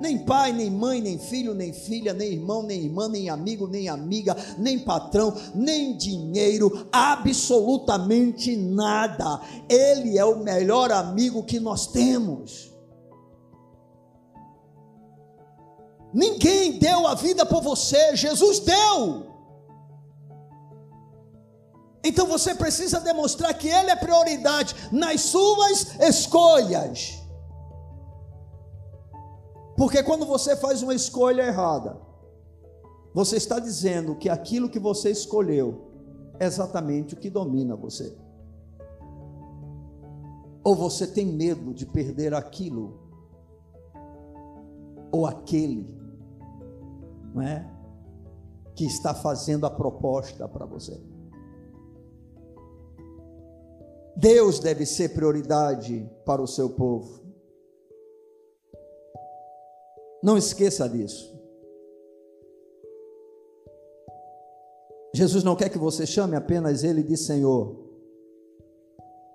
[0.00, 3.88] Nem pai, nem mãe, nem filho, nem filha, nem irmão, nem irmã, nem amigo, nem
[3.88, 9.40] amiga, nem patrão, nem dinheiro, absolutamente nada.
[9.68, 12.70] Ele é o melhor amigo que nós temos.
[16.12, 19.30] Ninguém deu a vida por você, Jesus deu.
[22.02, 27.19] Então você precisa demonstrar que Ele é prioridade nas suas escolhas.
[29.80, 31.98] Porque quando você faz uma escolha errada,
[33.14, 35.90] você está dizendo que aquilo que você escolheu
[36.38, 38.14] exatamente o que domina você.
[40.62, 43.00] Ou você tem medo de perder aquilo
[45.10, 45.88] ou aquele,
[47.32, 47.66] não é?
[48.74, 51.00] Que está fazendo a proposta para você.
[54.14, 57.19] Deus deve ser prioridade para o seu povo.
[60.22, 61.30] Não esqueça disso.
[65.14, 67.76] Jesus não quer que você chame apenas Ele de Senhor,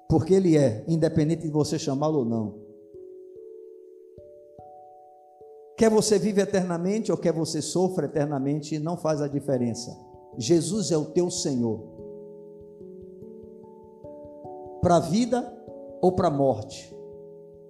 [0.07, 2.65] porque Ele é, independente de você chamá-lo ou não.
[5.77, 9.91] Quer você vive eternamente ou quer você sofra eternamente, não faz a diferença.
[10.37, 11.81] Jesus é o teu Senhor.
[14.81, 15.53] Para a vida
[16.01, 16.94] ou para a morte.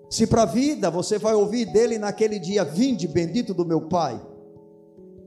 [0.10, 4.22] Se para a vida, você vai ouvir dele naquele dia: Vinde, bendito do meu Pai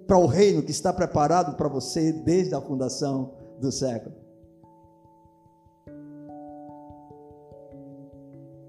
[0.08, 4.16] para o reino que está preparado para você desde a fundação do século.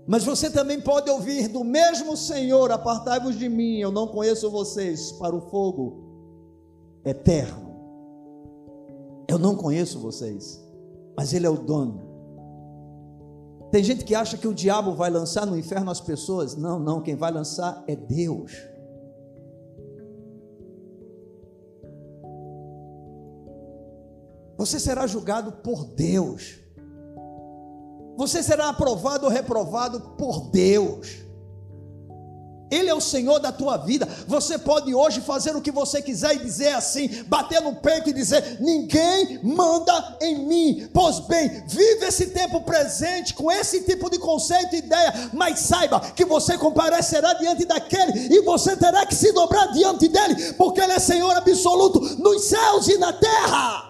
[0.06, 5.12] Mas você também pode ouvir do mesmo Senhor: Apartai-vos de mim, eu não conheço vocês,
[5.14, 6.04] para o fogo
[7.06, 7.70] eterno.
[9.28, 10.60] Eu não conheço vocês,
[11.16, 12.09] mas Ele é o dono.
[13.72, 16.56] Tem gente que acha que o diabo vai lançar no inferno as pessoas.
[16.56, 18.52] Não, não, quem vai lançar é Deus.
[24.58, 26.60] Você será julgado por Deus.
[28.18, 31.29] Você será aprovado ou reprovado por Deus.
[32.72, 34.08] Ele é o Senhor da tua vida.
[34.28, 38.14] Você pode hoje fazer o que você quiser e dizer assim, bater no peito e
[38.14, 40.90] dizer: ninguém manda em mim.
[40.94, 46.00] Pois bem, vive esse tempo presente com esse tipo de conceito e ideia, mas saiba
[46.00, 50.94] que você comparecerá diante daquele e você terá que se dobrar diante dele, porque ele
[50.94, 53.90] é Senhor absoluto nos céus e na terra.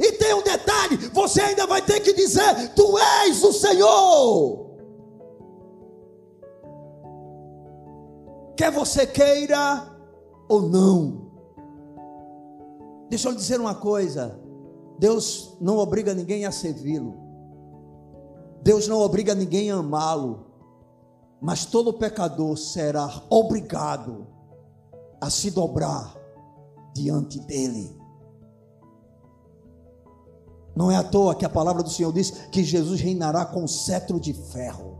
[0.00, 4.63] E tem um detalhe: você ainda vai ter que dizer: Tu és o Senhor.
[8.56, 9.86] Quer você queira
[10.48, 11.24] ou não.
[13.08, 14.40] Deixa eu lhe dizer uma coisa:
[14.98, 17.14] Deus não obriga ninguém a servi-lo,
[18.62, 20.46] Deus não obriga ninguém a amá-lo,
[21.40, 24.26] mas todo pecador será obrigado
[25.20, 26.16] a se dobrar
[26.94, 27.98] diante dEle.
[30.76, 34.18] Não é à toa que a palavra do Senhor diz que Jesus reinará com cetro
[34.18, 34.93] de ferro.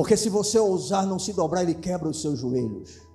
[0.00, 3.06] Porque se você ousar não se dobrar, ele quebra os seus joelhos.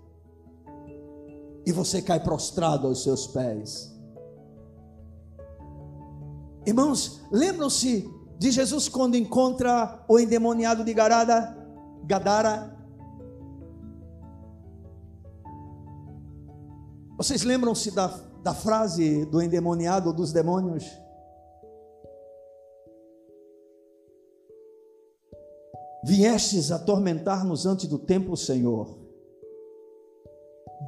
[1.65, 3.91] E você cai prostrado aos seus pés.
[6.63, 8.07] Irmãos, lembram-se
[8.37, 11.57] de Jesus quando encontra o endemoniado de Garada,
[12.03, 12.77] Gadara?
[17.17, 18.09] Vocês lembram-se da
[18.43, 20.85] da frase do endemoniado dos demônios?
[26.05, 28.95] Viestes atormentar-nos antes do tempo, Senhor.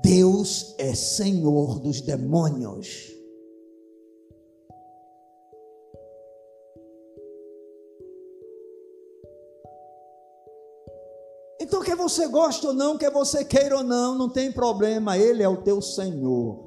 [0.04, 3.12] Deus é Senhor dos demônios.
[11.60, 15.42] Então, quer você goste ou não, quer você queira ou não, não tem problema, Ele
[15.42, 16.64] é o teu Senhor.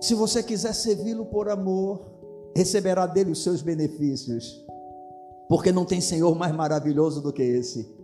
[0.00, 2.00] Se você quiser servi-lo por amor,
[2.56, 4.64] receberá dele os seus benefícios,
[5.48, 8.02] porque não tem Senhor mais maravilhoso do que esse.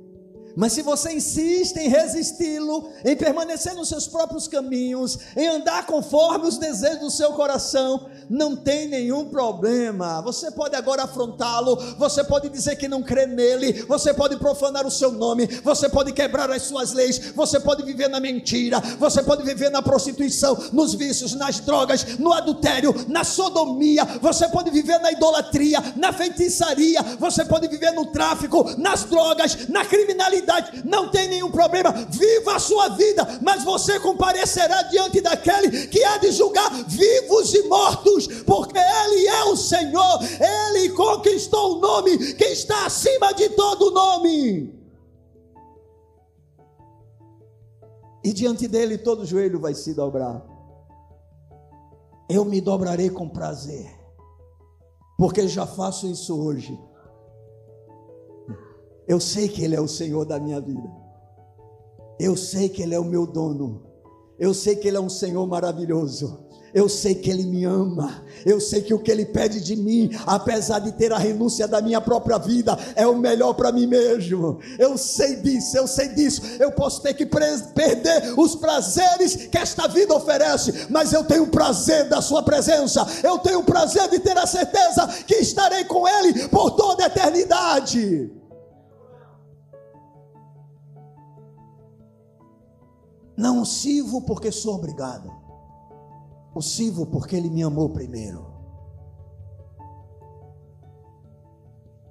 [0.57, 6.49] Mas se você insiste em resisti-lo, em permanecer nos seus próprios caminhos, em andar conforme
[6.49, 10.21] os desejos do seu coração, não tem nenhum problema.
[10.23, 14.91] Você pode agora afrontá-lo, você pode dizer que não crê nele, você pode profanar o
[14.91, 19.43] seu nome, você pode quebrar as suas leis, você pode viver na mentira, você pode
[19.43, 25.13] viver na prostituição, nos vícios, nas drogas, no adultério, na sodomia, você pode viver na
[25.13, 31.51] idolatria, na feitiçaria, você pode viver no tráfico, nas drogas, na criminalidade, não tem nenhum
[31.51, 31.93] problema.
[32.11, 37.63] Viva a sua vida, mas você comparecerá diante daquele que há de julgar vivos e
[37.69, 43.91] mortos porque Ele é o Senhor, Ele conquistou o nome que está acima de todo
[43.91, 44.79] nome.
[48.25, 50.45] E diante dele todo joelho vai se dobrar.
[52.29, 53.91] Eu me dobrarei com prazer,
[55.17, 56.79] porque já faço isso hoje.
[59.07, 60.87] Eu sei que Ele é o Senhor da minha vida.
[62.21, 63.83] Eu sei que Ele é o meu dono.
[64.39, 66.48] Eu sei que Ele é um Senhor maravilhoso.
[66.75, 70.11] Eu sei que Ele me ama, eu sei que o que Ele pede de mim,
[70.27, 74.59] apesar de ter a renúncia da minha própria vida, é o melhor para mim mesmo.
[74.79, 76.43] Eu sei disso, eu sei disso.
[76.59, 82.09] Eu posso ter que perder os prazeres que esta vida oferece, mas eu tenho prazer
[82.09, 86.73] da Sua presença, eu tenho prazer de ter a certeza que estarei com Ele por
[86.73, 88.31] toda a eternidade.
[93.37, 95.38] Não sirvo porque sou obrigado
[96.63, 98.47] sirvo porque ele me amou primeiro.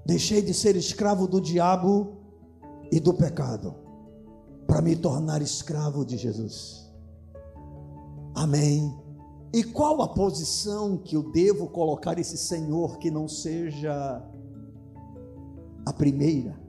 [0.05, 2.17] Deixei de ser escravo do diabo
[2.91, 3.75] e do pecado
[4.65, 6.89] para me tornar escravo de Jesus.
[8.35, 8.95] Amém.
[9.53, 14.21] E qual a posição que eu devo colocar esse Senhor que não seja
[15.85, 16.59] a primeira?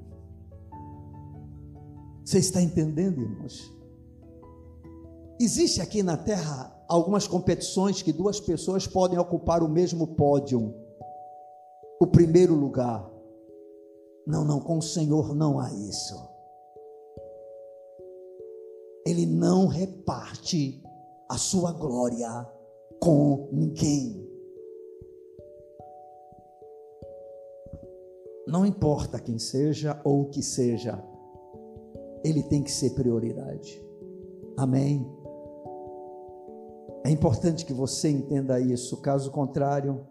[2.24, 3.72] Você está entendendo, irmãos?
[5.40, 10.74] Existe aqui na terra algumas competições que duas pessoas podem ocupar o mesmo pódio,
[12.00, 13.08] o primeiro lugar.
[14.26, 16.16] Não, não, com o Senhor não há isso.
[19.06, 20.82] Ele não reparte
[21.28, 22.46] a sua glória
[23.00, 24.26] com ninguém.
[28.46, 31.02] Não importa quem seja ou o que seja,
[32.24, 33.82] ele tem que ser prioridade.
[34.56, 35.06] Amém.
[37.08, 40.06] É importante que você entenda isso, caso contrário,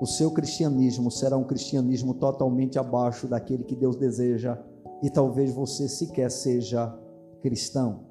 [0.00, 4.58] o seu cristianismo será um cristianismo totalmente abaixo daquele que Deus deseja
[5.04, 6.92] e talvez você sequer seja
[7.40, 8.06] cristão.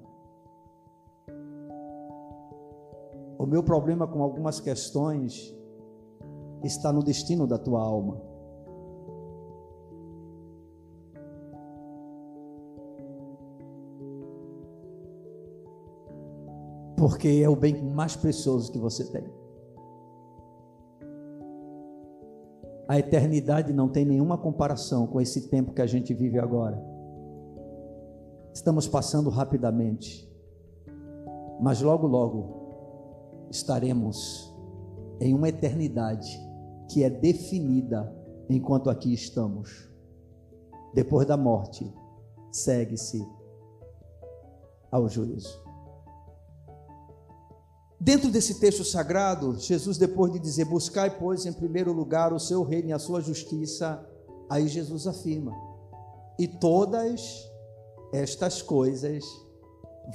[3.38, 5.54] O meu problema com algumas questões
[6.64, 8.31] está no destino da tua alma.
[17.02, 19.24] Porque é o bem mais precioso que você tem.
[22.88, 26.80] A eternidade não tem nenhuma comparação com esse tempo que a gente vive agora.
[28.54, 30.32] Estamos passando rapidamente,
[31.60, 34.56] mas logo, logo estaremos
[35.20, 36.30] em uma eternidade
[36.88, 38.16] que é definida
[38.48, 39.90] enquanto aqui estamos.
[40.94, 41.92] Depois da morte,
[42.52, 43.28] segue-se
[44.92, 45.71] ao juízo.
[48.04, 52.64] Dentro desse texto sagrado, Jesus, depois de dizer: Buscai, pois, em primeiro lugar o seu
[52.64, 54.04] reino e a sua justiça,
[54.50, 55.54] aí Jesus afirma:
[56.40, 57.48] E todas
[58.12, 59.24] estas coisas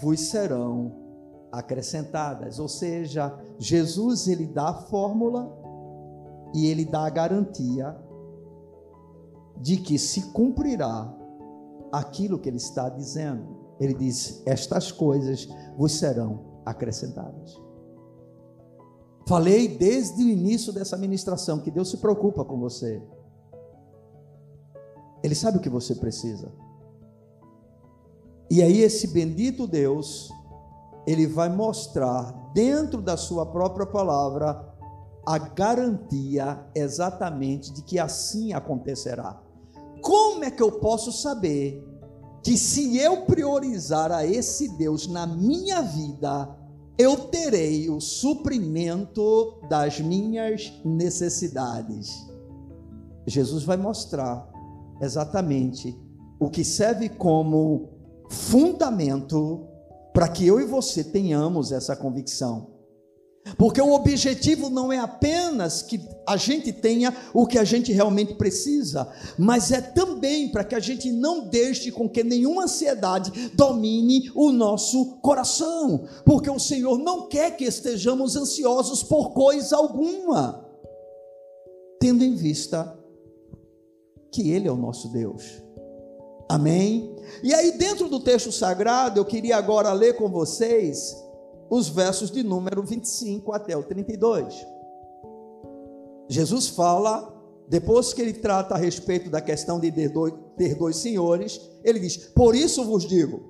[0.03, 0.97] vos serão
[1.53, 2.59] acrescentadas.
[2.59, 5.49] Ou seja, Jesus ele dá a fórmula
[6.53, 7.97] e ele dá a garantia
[9.59, 11.15] de que se cumprirá
[11.93, 13.47] aquilo que ele está dizendo.
[13.79, 17.65] Ele diz: Estas coisas vos serão acrescentadas.
[19.27, 23.03] Falei desde o início dessa ministração que Deus se preocupa com você.
[25.23, 26.53] Ele sabe o que você precisa.
[28.49, 30.31] E aí esse bendito Deus,
[31.05, 34.73] ele vai mostrar dentro da sua própria palavra
[35.27, 39.43] a garantia exatamente de que assim acontecerá.
[40.01, 41.85] Como é que eu posso saber
[42.45, 46.57] que se eu priorizar a esse Deus na minha vida,
[46.99, 52.11] eu terei o suprimento das minhas necessidades.
[53.27, 54.49] Jesus vai mostrar
[55.01, 55.99] exatamente
[56.39, 57.91] o que serve como
[58.31, 59.67] fundamento
[60.13, 62.76] para que eu e você tenhamos essa convicção.
[63.57, 68.35] Porque o objetivo não é apenas que a gente tenha o que a gente realmente
[68.35, 74.31] precisa, mas é também para que a gente não deixe com que nenhuma ansiedade domine
[74.35, 80.67] o nosso coração, porque o Senhor não quer que estejamos ansiosos por coisa alguma,
[82.01, 82.99] tendo em vista
[84.33, 85.63] que Ele é o nosso Deus.
[86.49, 87.15] Amém?
[87.43, 91.17] E aí, dentro do texto sagrado, eu queria agora ler com vocês
[91.69, 94.55] os versos de número 25 até o 32.
[96.29, 97.37] Jesus fala,
[97.69, 101.99] depois que ele trata a respeito da questão de ter dois, ter dois senhores, ele
[101.99, 103.41] diz: Por isso vos digo,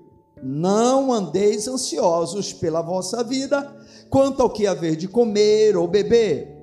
[0.42, 3.74] não andeis ansiosos pela vossa vida,
[4.08, 6.56] quanto ao que haver de comer ou beber,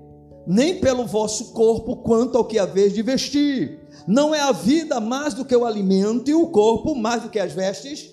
[0.47, 3.79] nem pelo vosso corpo, quanto ao que haver de vestir.
[4.07, 7.39] Não é a vida mais do que o alimento e o corpo mais do que
[7.39, 8.12] as vestes?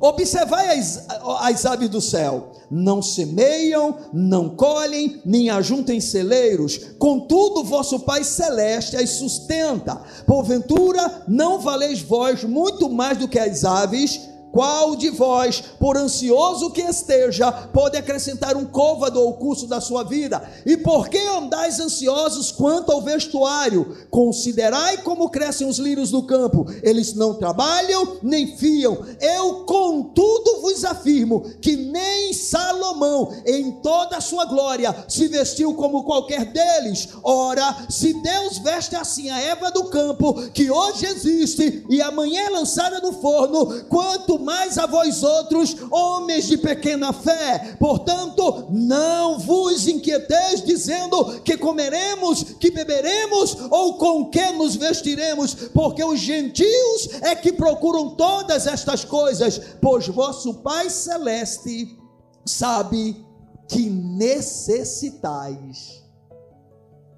[0.00, 1.06] Observai as,
[1.40, 8.96] as aves do céu: não semeiam, não colhem, nem ajuntem celeiros, contudo, vosso Pai Celeste
[8.96, 10.00] as sustenta.
[10.26, 14.28] Porventura, não valeis vós muito mais do que as aves?
[14.52, 20.02] Qual de vós, por ansioso que esteja, pode acrescentar um côvado ao curso da sua
[20.02, 20.42] vida?
[20.66, 23.96] E por que andais ansiosos quanto ao vestuário?
[24.10, 26.66] Considerai como crescem os lírios do campo.
[26.82, 28.98] Eles não trabalham nem fiam.
[29.20, 36.04] Eu, contudo, vos afirmo que nem Salomão, em toda a sua glória, se vestiu como
[36.04, 37.08] qualquer deles.
[37.22, 42.50] Ora, se Deus veste assim a Eva do campo, que hoje existe e amanhã é
[42.50, 47.76] lançada no forno, quanto mais a vós outros, homens de pequena fé.
[47.78, 56.02] Portanto, não vos inquieteis dizendo que comeremos, que beberemos ou com que nos vestiremos, porque
[56.02, 61.96] os gentios é que procuram todas estas coisas, pois vosso Pai celeste
[62.44, 63.24] sabe
[63.68, 65.24] que necessitais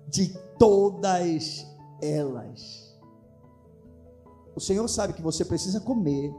[0.08, 1.66] de todas
[2.02, 2.82] elas.
[4.54, 6.30] O Senhor sabe que você precisa comer,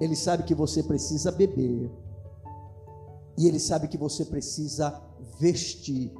[0.00, 1.90] ele sabe que você precisa beber.
[3.38, 5.02] E Ele sabe que você precisa
[5.38, 6.12] vestir.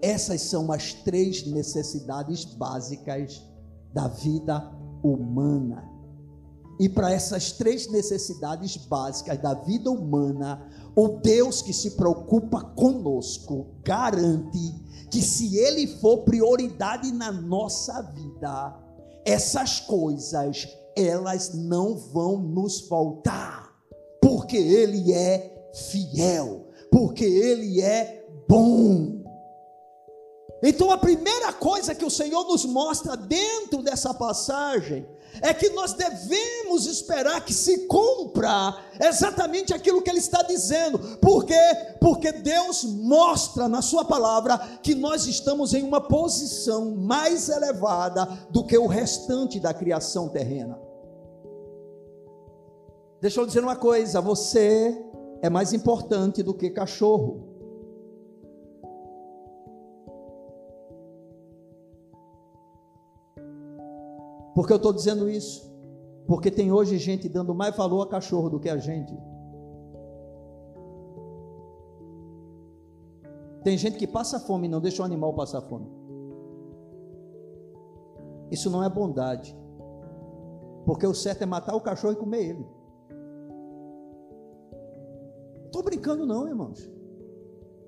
[0.00, 3.40] Essas são as três necessidades básicas
[3.92, 4.72] da vida
[5.02, 5.88] humana.
[6.80, 10.66] E para essas três necessidades básicas da vida humana,
[10.96, 18.76] o Deus que se preocupa conosco garante que se Ele for prioridade na nossa vida,
[19.24, 20.66] essas coisas
[20.96, 23.72] elas não vão nos faltar,
[24.20, 29.22] porque Ele é fiel, porque Ele é bom.
[30.62, 35.06] Então, a primeira coisa que o Senhor nos mostra dentro dessa passagem
[35.40, 40.98] é que nós devemos esperar que se cumpra exatamente aquilo que ele está dizendo.
[41.18, 41.54] Por quê?
[42.00, 48.64] Porque Deus mostra na sua palavra que nós estamos em uma posição mais elevada do
[48.64, 50.78] que o restante da criação terrena.
[53.20, 55.00] Deixa eu dizer uma coisa, você
[55.40, 57.51] é mais importante do que cachorro.
[64.54, 65.70] Por que eu estou dizendo isso?
[66.26, 69.12] Porque tem hoje gente dando mais valor a cachorro do que a gente.
[73.62, 75.86] Tem gente que passa fome e não deixa o animal passar fome.
[78.50, 79.56] Isso não é bondade.
[80.84, 82.66] Porque o certo é matar o cachorro e comer ele.
[85.66, 86.90] Estou brincando não, irmãos.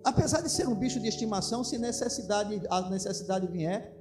[0.04, 3.94] Apesar de ser um bicho de estimação, se necessidade, a necessidade vier,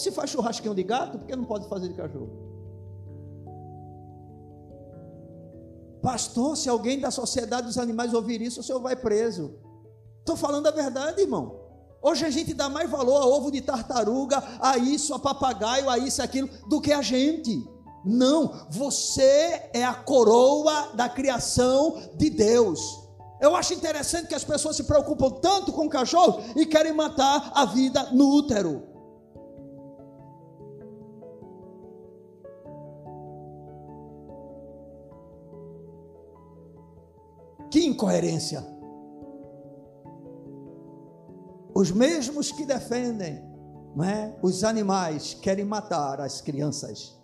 [0.00, 2.50] se faz churrasquinho de gato, por que não pode fazer de cachorro?
[6.02, 9.54] Pastor, se alguém da sociedade dos animais ouvir isso, o senhor vai preso.
[10.20, 11.60] Estou falando a verdade, irmão.
[12.02, 15.98] Hoje a gente dá mais valor a ovo de tartaruga, a isso, a papagaio, a
[15.98, 17.62] isso, aquilo, do que a gente.
[18.04, 22.80] Não, você é a coroa da criação de Deus.
[23.40, 27.52] Eu acho interessante que as pessoas se preocupam tanto com o cachorro e querem matar
[27.54, 28.89] a vida no útero.
[37.70, 38.66] Que incoerência!
[41.72, 43.48] Os mesmos que defendem
[43.94, 47.18] não é, os animais querem matar as crianças.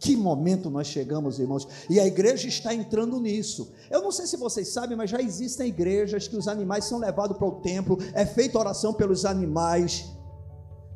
[0.00, 1.66] Que momento nós chegamos, irmãos?
[1.90, 3.72] E a igreja está entrando nisso.
[3.90, 7.36] Eu não sei se vocês sabem, mas já existem igrejas que os animais são levados
[7.36, 10.06] para o templo, é feita oração pelos animais.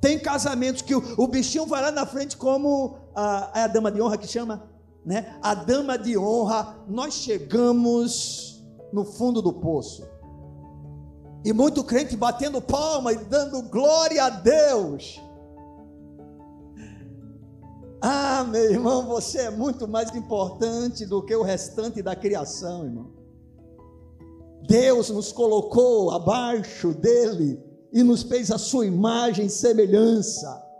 [0.01, 3.91] Tem casamentos que o, o bichinho vai lá na frente, como a, é a dama
[3.91, 4.71] de honra que chama?
[5.05, 5.38] Né?
[5.42, 10.07] A dama de honra, nós chegamos no fundo do poço.
[11.44, 15.20] E muito crente batendo palma e dando glória a Deus.
[18.00, 23.11] Ah, meu irmão, você é muito mais importante do que o restante da criação, irmão.
[24.68, 27.61] Deus nos colocou abaixo dele
[27.92, 30.71] e nos fez a sua imagem e semelhança.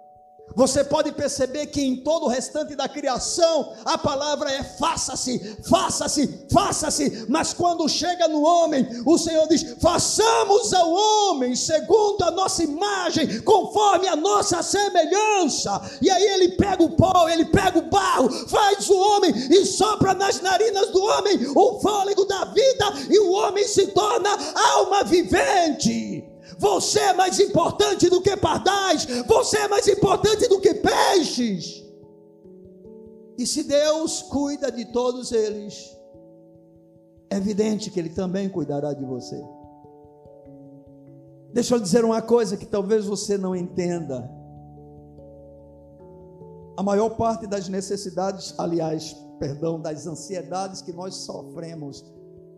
[0.55, 6.47] Você pode perceber que em todo o restante da criação a palavra é faça-se, faça-se,
[6.51, 12.63] faça-se, mas quando chega no homem, o Senhor diz: façamos ao homem segundo a nossa
[12.63, 15.81] imagem, conforme a nossa semelhança.
[16.01, 20.15] E aí ele pega o pó, ele pega o barro, faz o homem e sopra
[20.15, 24.31] nas narinas do homem o fôlego da vida, e o homem se torna
[24.75, 26.32] alma vivente.
[26.63, 31.83] Você é mais importante do que pardais, você é mais importante do que peixes.
[33.37, 35.93] E se Deus cuida de todos eles,
[37.29, 39.43] é evidente que Ele também cuidará de você.
[41.53, 44.31] Deixa eu dizer uma coisa que talvez você não entenda.
[46.77, 52.05] A maior parte das necessidades, aliás, perdão, das ansiedades que nós sofremos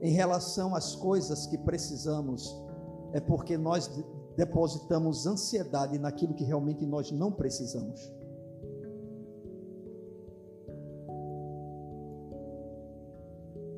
[0.03, 2.64] em relação às coisas que precisamos,
[3.15, 3.89] é porque nós
[4.37, 8.13] depositamos ansiedade naquilo que realmente nós não precisamos.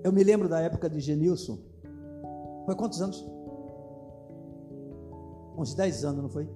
[0.03, 1.59] Eu me lembro da época de Genilson.
[2.65, 3.23] Foi quantos anos?
[5.59, 6.49] Uns 10 anos, não foi?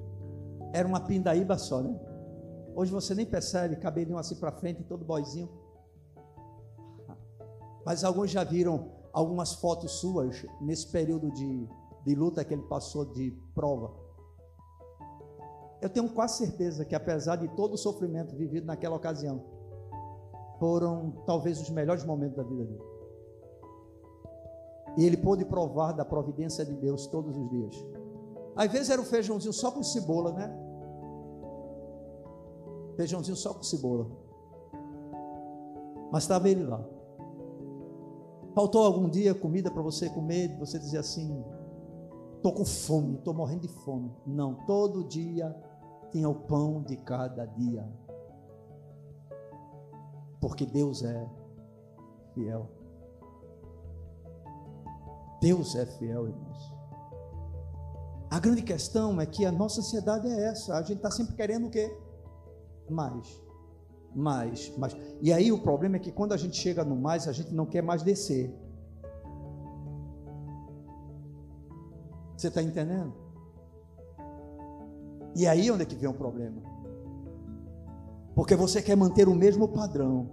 [0.73, 1.95] Era uma pindaíba só, né?
[2.75, 5.51] Hoje você nem percebe, cabelinho assim para frente, todo boizinho.
[7.85, 11.69] Mas alguns já viram algumas fotos suas nesse período de,
[12.05, 13.93] de luta que ele passou de prova.
[15.81, 19.43] Eu tenho quase certeza que, apesar de todo o sofrimento vivido naquela ocasião,
[20.59, 22.91] foram talvez os melhores momentos da vida dele.
[24.99, 27.87] E ele pôde provar da providência de Deus todos os dias.
[28.57, 30.55] Às vezes era o feijãozinho só com cebola, né?
[32.97, 34.07] Feijãozinho só com cebola.
[36.13, 36.85] Mas estava ele lá.
[38.55, 41.43] Faltou algum dia comida para você comer, você dizer assim:
[42.41, 44.11] estou com fome, estou morrendo de fome.
[44.27, 45.55] Não, todo dia
[46.11, 47.87] tinha o pão de cada dia.
[50.41, 51.29] Porque Deus é
[52.35, 52.69] fiel.
[55.41, 56.75] Deus é fiel, irmãos.
[58.31, 60.77] A grande questão é que a nossa ansiedade é essa.
[60.77, 61.95] A gente está sempre querendo o quê?
[62.89, 63.43] Mais.
[64.15, 64.97] Mais, mais.
[65.21, 67.67] E aí o problema é que quando a gente chega no mais, a gente não
[67.67, 68.55] quer mais descer.
[72.41, 73.13] Você está entendendo?
[75.37, 76.63] E aí onde é que vem o problema?
[78.35, 80.31] Porque você quer manter o mesmo padrão.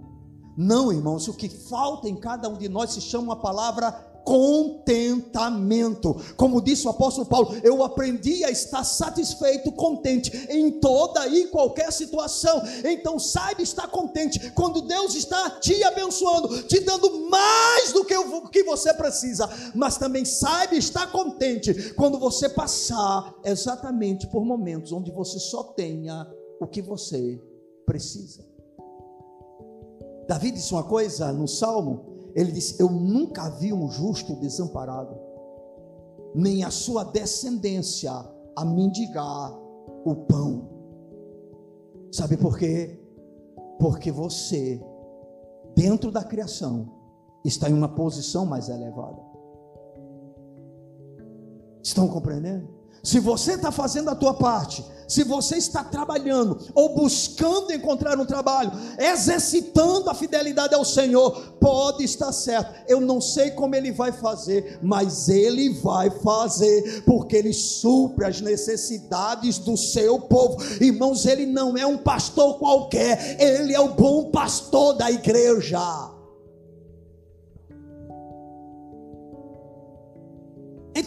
[0.56, 3.92] Não, irmãos, o que falta em cada um de nós se chama uma palavra
[4.24, 6.14] contentamento.
[6.36, 11.90] Como disse o apóstolo Paulo, eu aprendi a estar satisfeito, contente em toda e qualquer
[11.92, 12.62] situação.
[12.84, 18.48] Então saiba estar contente quando Deus está te abençoando, te dando mais do que o
[18.48, 25.10] que você precisa, mas também saiba estar contente quando você passar exatamente por momentos onde
[25.10, 26.26] você só tenha
[26.60, 27.40] o que você
[27.86, 28.46] precisa.
[30.28, 35.16] Davi disse uma coisa no Salmo ele disse: Eu nunca vi um justo desamparado,
[36.34, 38.12] nem a sua descendência
[38.56, 39.52] a mendigar
[40.04, 40.68] o pão.
[42.12, 42.98] Sabe por quê?
[43.78, 44.82] Porque você,
[45.74, 46.88] dentro da criação,
[47.44, 49.22] está em uma posição mais elevada.
[51.82, 52.77] Estão compreendendo?
[53.02, 58.26] Se você está fazendo a tua parte, se você está trabalhando ou buscando encontrar um
[58.26, 62.74] trabalho, exercitando a fidelidade ao Senhor, pode estar certo.
[62.86, 68.42] Eu não sei como ele vai fazer, mas ele vai fazer, porque ele supre as
[68.42, 70.62] necessidades do seu povo.
[70.78, 76.17] Irmãos, ele não é um pastor qualquer, ele é o bom pastor da igreja.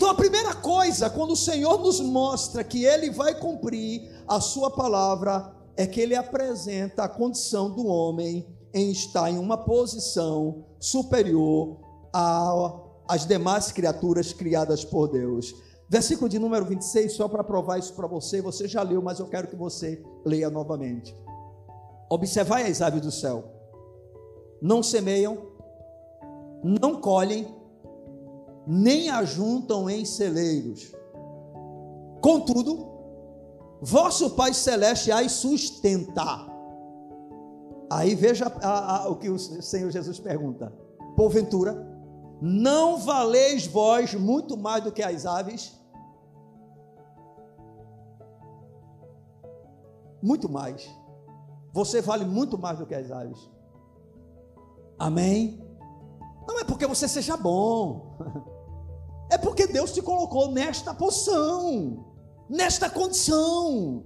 [0.02, 4.72] Então a primeira coisa, quando o Senhor nos mostra que Ele vai cumprir a Sua
[4.72, 11.78] palavra, é que Ele apresenta a condição do homem em estar em uma posição superior
[13.08, 15.54] às demais criaturas criadas por Deus.
[15.88, 19.28] Versículo de número 26, só para provar isso para você, você já leu, mas eu
[19.28, 21.16] quero que você leia novamente.
[22.10, 23.44] Observai as aves do céu,
[24.60, 25.38] não semeiam,
[26.64, 27.61] não colhem,
[28.66, 30.94] nem ajuntam em celeiros.
[32.22, 32.88] Contudo,
[33.82, 36.52] vosso Pai Celeste as sustenta.
[37.92, 40.72] Aí veja a, a, o que o Senhor Jesus pergunta:
[41.16, 41.88] porventura,
[42.42, 45.80] não valeis vós muito mais do que as aves?
[50.22, 50.88] Muito mais.
[51.74, 53.50] Você vale muito mais do que as aves.
[55.00, 55.60] Amém?
[56.48, 58.18] Não é porque você seja bom.
[59.32, 62.06] É porque Deus te colocou nesta posição,
[62.50, 64.04] nesta condição.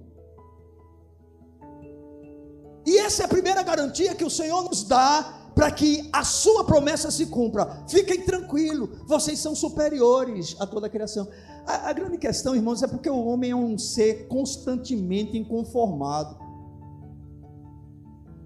[2.86, 6.62] E essa é a primeira garantia que o Senhor nos dá para que a sua
[6.64, 7.84] promessa se cumpra.
[7.88, 11.26] Fiquem tranquilos, vocês são superiores a toda a criação.
[11.66, 16.38] A, a, grande questão, irmãos, é porque o homem é um ser constantemente inconformado.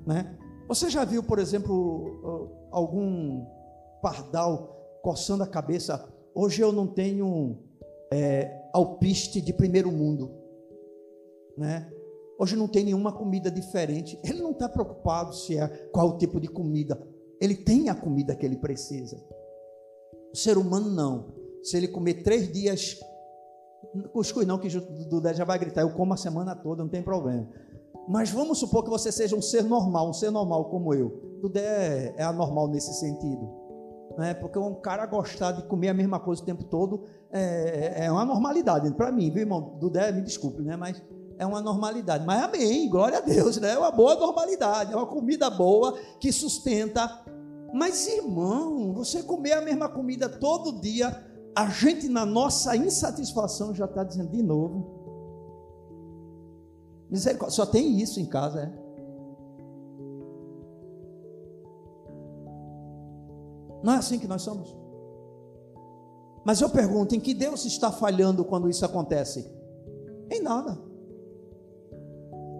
[0.06, 0.34] Né?
[0.66, 3.44] Você já viu, por exemplo, algum
[4.00, 7.58] pardal coçando a cabeça Hoje eu não tenho
[8.12, 10.30] é, alpiste de primeiro mundo,
[11.56, 11.90] né?
[12.38, 14.18] Hoje não tem nenhuma comida diferente.
[14.24, 17.00] Ele não está preocupado se é qual tipo de comida.
[17.40, 19.22] Ele tem a comida que ele precisa.
[20.32, 21.34] O ser humano não.
[21.62, 22.98] Se ele comer três dias
[24.12, 24.68] Cuscuz não, que
[25.08, 27.48] Dudé já vai gritar, eu como a semana toda, não tem problema.
[28.08, 31.38] Mas vamos supor que você seja um ser normal, um ser normal como eu.
[31.40, 33.59] Dudé é anormal nesse sentido.
[34.18, 34.34] Né?
[34.34, 38.24] Porque um cara gostar de comer a mesma coisa o tempo todo é, é uma
[38.24, 39.76] normalidade para mim, viu, irmão?
[39.78, 40.76] Dudé, me desculpe, né?
[40.76, 41.02] Mas
[41.38, 42.24] é uma normalidade.
[42.26, 43.72] Mas amém, glória a Deus, né?
[43.72, 47.24] É uma boa normalidade, é uma comida boa que sustenta.
[47.72, 53.84] Mas, irmão, você comer a mesma comida todo dia, a gente, na nossa insatisfação, já
[53.84, 55.00] está dizendo de novo.
[57.48, 58.79] Só tem isso em casa, é.
[63.82, 64.76] Não é assim que nós somos.
[66.44, 69.50] Mas eu pergunto: em que Deus está falhando quando isso acontece?
[70.30, 70.78] Em nada.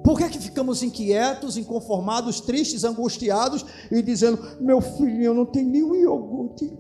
[0.03, 5.65] Por que, é que ficamos inquietos, inconformados, tristes, angustiados e dizendo: Meu filho, não tem
[5.65, 6.77] nenhum iogurte?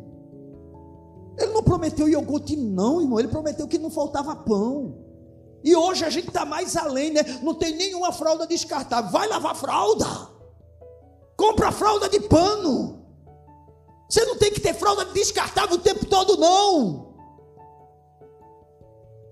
[1.38, 3.18] Ele não prometeu iogurte, não, irmão.
[3.18, 4.95] Ele prometeu que não faltava pão.
[5.62, 7.20] E hoje a gente está mais além, né?
[7.43, 9.11] Não tem nenhuma fralda descartável.
[9.11, 10.07] Vai lavar fralda.
[11.36, 12.99] Compra fralda de pano.
[14.11, 17.11] Você não tem que ter fralda descartável o tempo todo, não.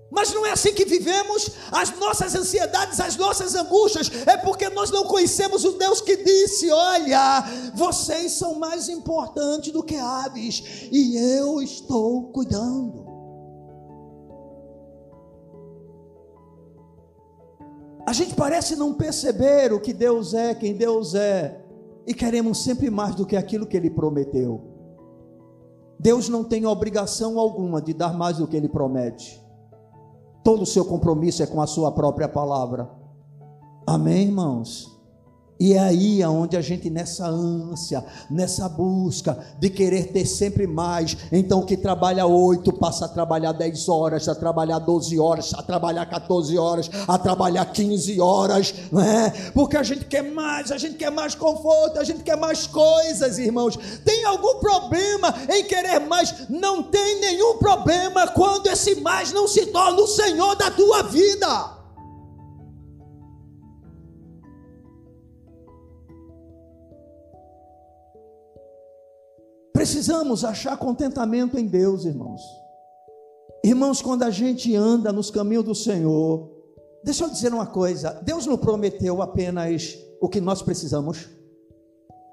[0.09, 1.51] Mas não é assim que vivemos.
[1.69, 6.71] As nossas ansiedades, as nossas angústias, é porque nós não conhecemos o Deus que disse:
[6.71, 7.43] Olha,
[7.75, 13.07] vocês são mais importantes do que aves, e eu estou cuidando.
[18.07, 21.68] A gente parece não perceber o que Deus é, quem Deus é,
[22.05, 24.61] e queremos sempre mais do que aquilo que Ele prometeu.
[25.99, 29.41] Deus não tem obrigação alguma de dar mais do que Ele promete.
[30.43, 32.89] Todo o seu compromisso é com a sua própria palavra.
[33.85, 34.98] Amém, irmãos?
[35.59, 41.17] E é aí aonde a gente nessa ânsia, nessa busca de querer ter sempre mais,
[41.33, 46.05] então que trabalha oito passa a trabalhar dez horas, a trabalhar doze horas, a trabalhar
[46.05, 49.31] 14 horas, a trabalhar 15 horas, não é?
[49.53, 53.37] Porque a gente quer mais, a gente quer mais conforto, a gente quer mais coisas,
[53.37, 53.77] irmãos.
[54.05, 56.47] Tem algum problema em querer mais?
[56.49, 61.78] Não tem nenhum problema quando esse mais não se torna o Senhor da tua vida.
[69.99, 72.41] Precisamos achar contentamento em Deus, irmãos.
[73.61, 76.49] Irmãos, quando a gente anda nos caminhos do Senhor,
[77.03, 81.27] deixa eu dizer uma coisa: Deus não prometeu apenas o que nós precisamos.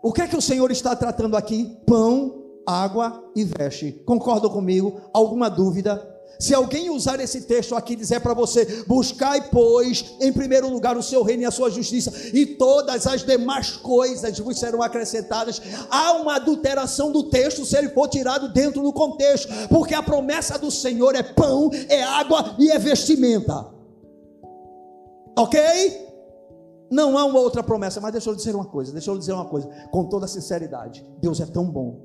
[0.00, 1.76] O que é que o Senhor está tratando aqui?
[1.84, 3.90] Pão, água e veste.
[4.06, 5.00] Concordam comigo?
[5.12, 6.08] Alguma dúvida?
[6.38, 10.96] Se alguém usar esse texto aqui e dizer para você: buscai, pois, em primeiro lugar
[10.96, 15.60] o seu reino e a sua justiça, e todas as demais coisas vos serão acrescentadas,
[15.90, 20.58] há uma adulteração do texto se ele for tirado dentro do contexto, porque a promessa
[20.58, 23.66] do Senhor é pão, é água e é vestimenta.
[25.38, 25.60] Ok?
[26.90, 29.46] Não há uma outra promessa, mas deixa eu dizer uma coisa, deixa eu dizer uma
[29.46, 32.02] coisa, com toda sinceridade: Deus é tão bom,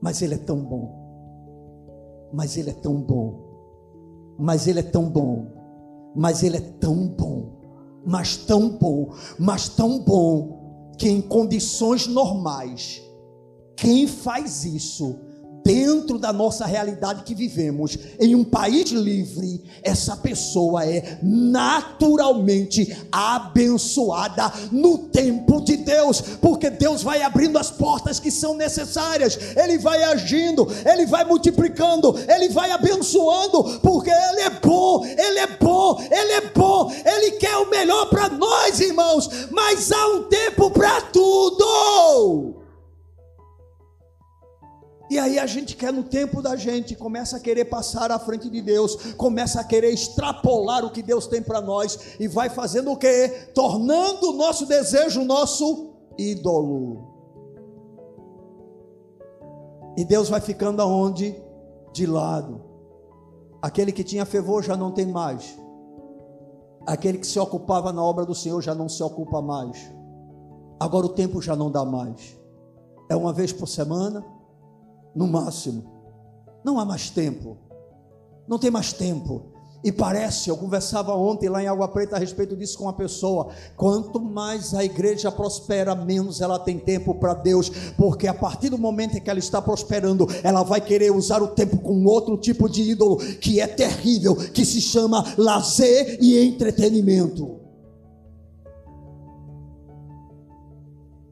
[0.00, 0.99] mas Ele é tão bom
[2.32, 3.40] mas Ele é tão bom,
[4.38, 5.46] mas Ele é tão bom,
[6.14, 7.52] mas Ele é tão bom,
[8.04, 13.02] mas tão bom, mas tão bom, que em condições normais,
[13.76, 15.18] quem faz isso
[15.64, 24.52] dentro da nossa realidade que vivemos, em um país livre, essa pessoa é naturalmente abençoada
[24.70, 30.02] no tempo de Deus, porque Deus vai abrindo as portas que são necessárias, Ele vai
[30.04, 36.32] agindo, Ele vai multiplicando, Ele vai abençoando, porque Ele é bom, Ele é bom, Ele
[36.32, 42.59] é bom, Ele quer o melhor para nós, irmãos, mas há um tempo para tudo.
[45.10, 48.48] E aí a gente quer no tempo da gente, começa a querer passar à frente
[48.48, 52.92] de Deus, começa a querer extrapolar o que Deus tem para nós e vai fazendo
[52.92, 53.50] o quê?
[53.52, 57.10] Tornando o nosso desejo nosso ídolo.
[59.96, 61.34] E Deus vai ficando aonde?
[61.92, 62.62] De lado.
[63.60, 65.58] Aquele que tinha fervor já não tem mais.
[66.86, 69.92] Aquele que se ocupava na obra do Senhor já não se ocupa mais.
[70.78, 72.38] Agora o tempo já não dá mais.
[73.10, 74.24] É uma vez por semana,
[75.14, 75.84] no máximo.
[76.64, 77.56] Não há mais tempo.
[78.48, 79.50] Não tem mais tempo.
[79.82, 83.48] E parece, eu conversava ontem lá em Água Preta a respeito disso com uma pessoa.
[83.76, 88.76] Quanto mais a igreja prospera, menos ela tem tempo para Deus, porque a partir do
[88.76, 92.68] momento em que ela está prosperando, ela vai querer usar o tempo com outro tipo
[92.68, 97.58] de ídolo que é terrível, que se chama lazer e entretenimento.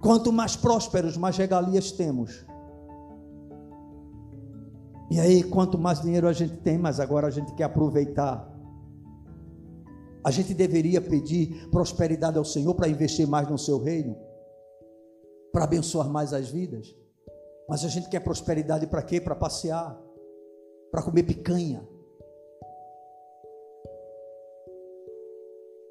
[0.01, 2.47] Quanto mais prósperos, mais regalias temos.
[5.11, 8.47] E aí, quanto mais dinheiro a gente tem, mas agora a gente quer aproveitar.
[10.23, 14.17] A gente deveria pedir prosperidade ao Senhor para investir mais no seu reino,
[15.51, 16.95] para abençoar mais as vidas.
[17.69, 19.21] Mas a gente quer prosperidade para quê?
[19.21, 19.99] Para passear,
[20.91, 21.87] para comer picanha,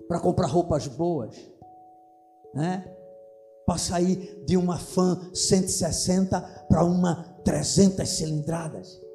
[0.07, 1.36] para comprar roupas boas,
[2.53, 2.95] né?
[3.65, 9.07] Para sair de uma fã 160 para uma 300 cilindradas.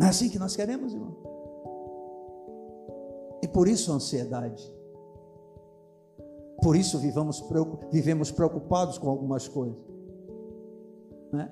[0.00, 1.14] Não é assim que nós queremos, irmão?
[3.42, 4.74] E por isso a ansiedade.
[6.62, 7.44] Por isso vivamos,
[7.92, 9.76] vivemos preocupados com algumas coisas.
[11.30, 11.50] Né?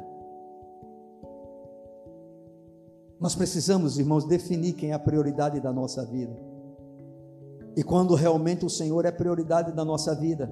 [3.21, 6.35] Nós precisamos, irmãos, definir quem é a prioridade da nossa vida.
[7.77, 10.51] E quando realmente o Senhor é prioridade da nossa vida,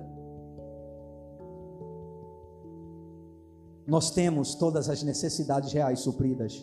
[3.87, 6.63] nós temos todas as necessidades reais supridas.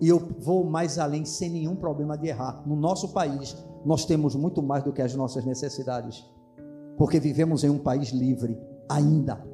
[0.00, 2.62] E eu vou mais além sem nenhum problema de errar.
[2.66, 6.24] No nosso país, nós temos muito mais do que as nossas necessidades,
[6.96, 9.44] porque vivemos em um país livre ainda.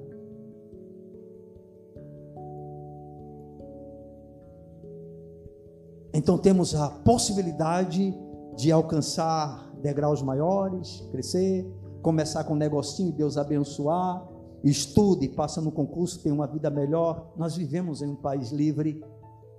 [6.14, 8.14] Então temos a possibilidade
[8.56, 11.70] de alcançar degraus maiores, crescer,
[12.02, 14.26] começar com um negocinho, Deus abençoar,
[14.64, 17.32] estude, passa no concurso, tem uma vida melhor.
[17.36, 19.04] Nós vivemos em um país livre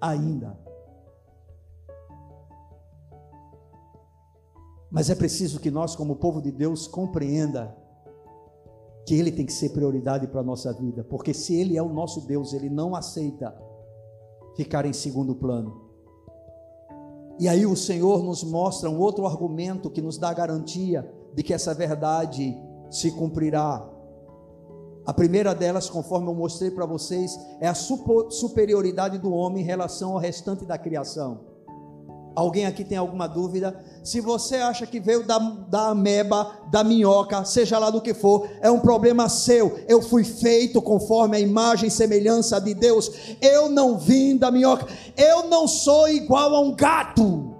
[0.01, 0.66] ainda.
[4.89, 7.75] Mas é preciso que nós, como povo de Deus, compreenda
[9.05, 11.89] que Ele tem que ser prioridade para a nossa vida, porque se Ele é o
[11.89, 13.55] nosso Deus, Ele não aceita
[14.55, 15.87] ficar em segundo plano.
[17.39, 21.53] E aí o Senhor nos mostra um outro argumento que nos dá garantia de que
[21.53, 22.57] essa verdade
[22.89, 23.87] se cumprirá.
[25.05, 30.13] A primeira delas, conforme eu mostrei para vocês, é a superioridade do homem em relação
[30.13, 31.56] ao restante da criação.
[32.37, 33.83] Alguém aqui tem alguma dúvida?
[34.03, 38.47] Se você acha que veio da, da ameba, da minhoca, seja lá do que for,
[38.61, 39.79] é um problema seu.
[39.87, 43.09] Eu fui feito conforme a imagem e semelhança de Deus.
[43.41, 44.85] Eu não vim da minhoca.
[45.17, 47.55] Eu não sou igual a um gato.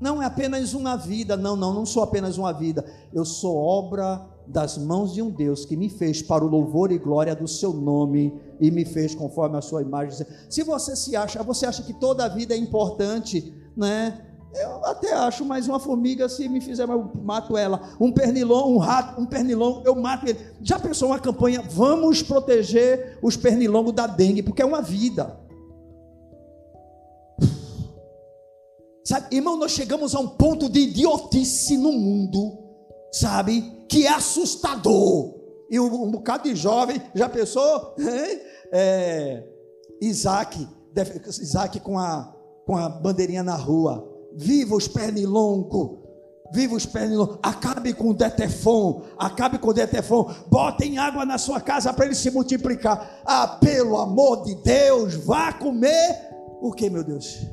[0.00, 1.36] Não é apenas uma vida.
[1.36, 2.84] Não, não, não sou apenas uma vida.
[3.12, 6.98] Eu sou obra das mãos de um Deus que me fez para o louvor e
[6.98, 10.26] glória do seu nome e me fez conforme a sua imagem.
[10.48, 14.26] Se você se acha, você acha que toda a vida é importante, né?
[14.54, 17.96] Eu até acho, mas uma formiga, se me fizer, eu mato ela.
[17.98, 20.38] Um pernilongo, um rato, um pernilongo, eu mato ele.
[20.60, 21.62] Já pensou uma campanha?
[21.70, 25.40] Vamos proteger os pernilongos da dengue, porque é uma vida.
[29.04, 32.61] Sabe, irmão, nós chegamos a um ponto de idiotice no mundo,
[33.12, 33.82] sabe?
[33.92, 35.34] que é assustador.
[35.70, 37.94] E um, um bocado de jovem, já pensou?
[38.74, 39.44] É,
[40.00, 40.66] Isaac,
[41.26, 42.34] Isaac com a,
[42.64, 44.08] com a bandeirinha na rua.
[44.34, 45.98] Viva os pernilongos!
[46.54, 47.38] Viva os pernilongos!
[47.42, 49.02] Acabe com o detefon!
[49.18, 50.32] Acabe com o detefon!
[50.48, 53.20] Botem água na sua casa para ele se multiplicar.
[53.26, 56.32] Ah, pelo amor de Deus, vá comer
[56.62, 57.46] o que, meu Deus?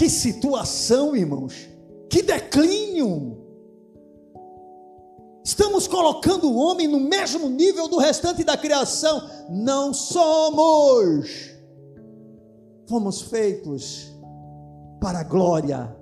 [0.00, 1.68] Que situação, irmãos.
[2.08, 3.36] Que declínio!
[5.44, 9.28] Estamos colocando o homem no mesmo nível do restante da criação.
[9.50, 11.28] Não somos.
[12.88, 14.10] Fomos feitos
[15.02, 15.94] para a glória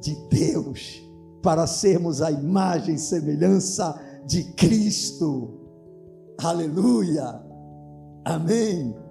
[0.00, 1.02] de Deus,
[1.42, 5.50] para sermos a imagem e semelhança de Cristo.
[6.38, 7.42] Aleluia.
[8.24, 9.01] Amém.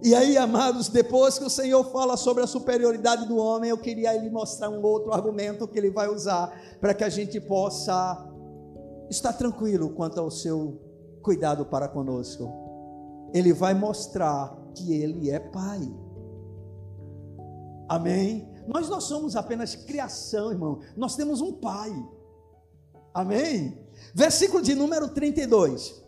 [0.00, 4.12] E aí, amados, depois que o Senhor fala sobre a superioridade do homem, eu queria
[4.16, 8.24] lhe mostrar um outro argumento que ele vai usar para que a gente possa
[9.10, 10.80] estar tranquilo quanto ao seu
[11.20, 12.48] cuidado para conosco.
[13.34, 15.80] Ele vai mostrar que ele é pai.
[17.88, 18.48] Amém?
[18.68, 20.78] Nós não somos apenas criação, irmão.
[20.96, 21.90] Nós temos um pai.
[23.12, 23.84] Amém?
[24.14, 26.07] Versículo de número 32.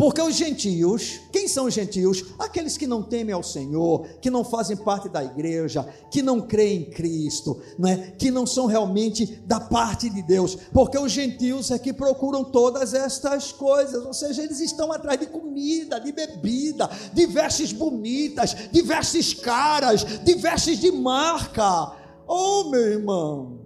[0.00, 2.24] Porque os gentios, quem são os gentios?
[2.38, 6.80] Aqueles que não temem ao Senhor, que não fazem parte da igreja, que não creem
[6.80, 8.14] em Cristo, né?
[8.18, 10.56] que não são realmente da parte de Deus.
[10.72, 15.26] Porque os gentios é que procuram todas estas coisas, ou seja, eles estão atrás de
[15.26, 21.92] comida, de bebida, de vestes bonitas, de vestes caras, de vestes de marca.
[22.26, 23.60] Oh, meu irmão,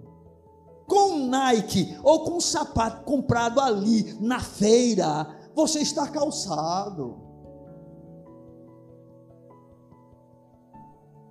[0.85, 7.23] com Nike ou com um sapato comprado ali na feira, você está calçado.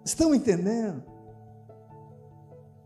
[0.05, 1.14] Estão entendendo?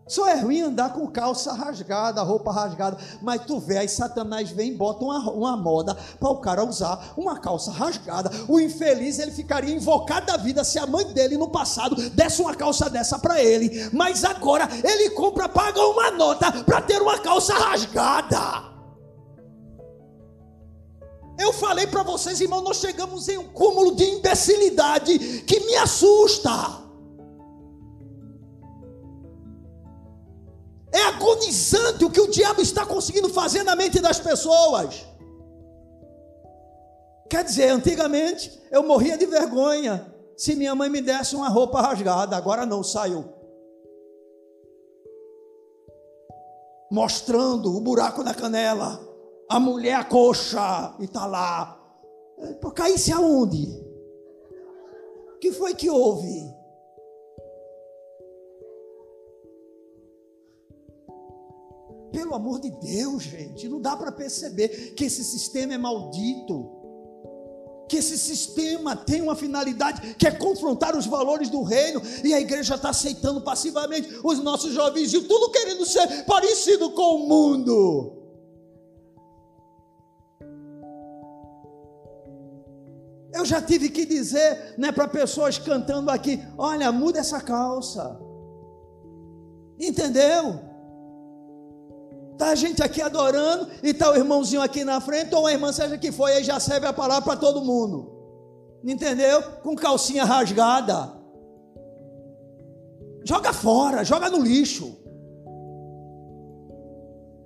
[0.08, 2.96] Só é ruim andar com calça rasgada, roupa rasgada.
[3.20, 7.12] Mas tu vê, aí Satanás vem e bota uma, uma moda para o cara usar
[7.16, 8.30] uma calça rasgada.
[8.48, 12.54] O infeliz, ele ficaria invocado da vida se a mãe dele no passado desse uma
[12.54, 13.90] calça dessa para ele.
[13.92, 18.77] Mas agora ele compra, paga uma nota para ter uma calça rasgada.
[21.38, 26.50] Eu falei para vocês, irmão, nós chegamos em um cúmulo de imbecilidade que me assusta.
[30.92, 35.06] É agonizante o que o diabo está conseguindo fazer na mente das pessoas.
[37.30, 42.36] Quer dizer, antigamente eu morria de vergonha se minha mãe me desse uma roupa rasgada,
[42.36, 43.24] agora não, saiu.
[46.90, 49.07] Mostrando o buraco na canela,
[49.48, 51.74] a mulher coxa e está lá.
[52.74, 53.66] Caísse aonde?
[55.34, 56.56] O que foi que houve?
[62.12, 66.76] Pelo amor de Deus, gente, não dá para perceber que esse sistema é maldito.
[67.88, 72.40] Que esse sistema tem uma finalidade que é confrontar os valores do reino, e a
[72.40, 78.17] igreja está aceitando passivamente os nossos jovens, e tudo querendo ser parecido com o mundo.
[83.38, 88.20] Eu já tive que dizer né, para pessoas cantando aqui: olha, muda essa calça.
[89.78, 90.58] Entendeu?
[92.32, 95.72] Está a gente aqui adorando e está o irmãozinho aqui na frente, ou a irmã,
[95.72, 98.12] seja que foi, aí já serve a palavra para todo mundo.
[98.84, 99.40] Entendeu?
[99.62, 101.12] Com calcinha rasgada.
[103.24, 104.96] Joga fora, joga no lixo.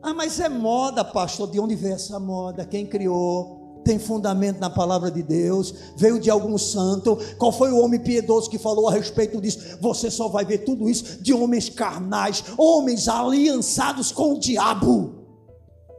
[0.03, 1.51] Ah, mas é moda, pastor.
[1.51, 2.65] De onde veio essa moda?
[2.65, 3.62] Quem criou?
[3.85, 7.19] Tem fundamento na palavra de Deus, veio de algum santo.
[7.39, 9.79] Qual foi o homem piedoso que falou a respeito disso?
[9.81, 15.23] Você só vai ver tudo isso de homens carnais, homens aliançados com o diabo.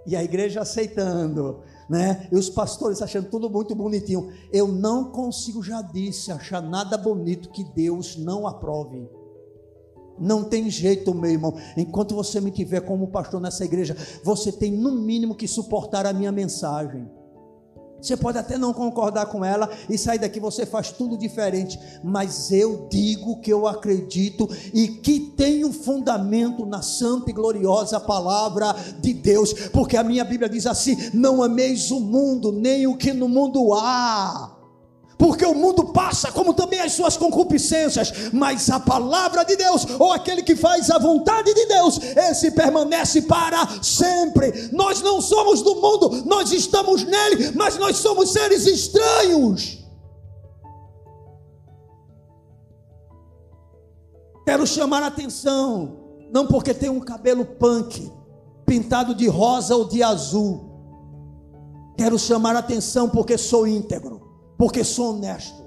[0.05, 2.27] E a igreja aceitando, né?
[2.31, 4.29] E os pastores achando tudo muito bonitinho.
[4.51, 9.07] Eu não consigo, já disse, achar nada bonito que Deus não aprove.
[10.19, 11.55] Não tem jeito, meu irmão.
[11.75, 16.13] Enquanto você me tiver como pastor nessa igreja, você tem no mínimo que suportar a
[16.13, 17.09] minha mensagem.
[18.04, 22.51] Você pode até não concordar com ela e sair daqui você faz tudo diferente, mas
[22.51, 25.34] eu digo que eu acredito e que
[25.64, 30.97] um fundamento na santa e gloriosa palavra de Deus, porque a minha Bíblia diz assim:
[31.14, 34.53] não ameis o mundo, nem o que no mundo há
[35.24, 40.11] porque o mundo passa, como também as suas concupiscências, mas a palavra de Deus, ou
[40.11, 44.69] aquele que faz a vontade de Deus, esse permanece para sempre.
[44.74, 49.82] Nós não somos do mundo, nós estamos nele, mas nós somos seres estranhos.
[54.45, 55.99] Quero chamar a atenção,
[56.34, 58.11] não porque tem um cabelo punk,
[58.65, 60.69] pintado de rosa ou de azul.
[61.97, 64.22] Quero chamar a atenção porque sou íntegro
[64.64, 65.61] porque sou honesto,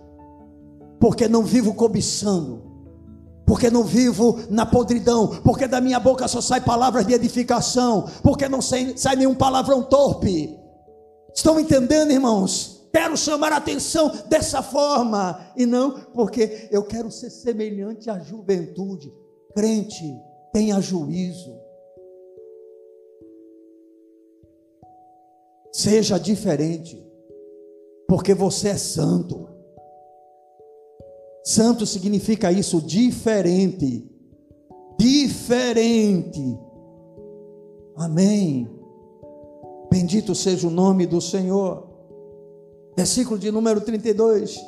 [0.99, 2.63] porque não vivo cobiçando,
[3.47, 8.49] porque não vivo na podridão, porque da minha boca só sai palavras de edificação, porque
[8.49, 10.59] não sai, sai nenhum palavrão torpe.
[11.35, 12.89] Estão entendendo, irmãos?
[12.91, 19.13] Quero chamar a atenção dessa forma, e não porque eu quero ser semelhante à juventude.
[19.55, 20.11] Crente,
[20.55, 21.55] tenha juízo.
[25.71, 27.06] Seja diferente
[28.09, 29.49] porque você é santo.
[31.45, 34.09] Santo significa isso, diferente.
[34.99, 36.59] Diferente.
[37.97, 38.69] Amém.
[39.91, 41.89] Bendito seja o nome do Senhor.
[42.97, 44.59] Versículo de número 32.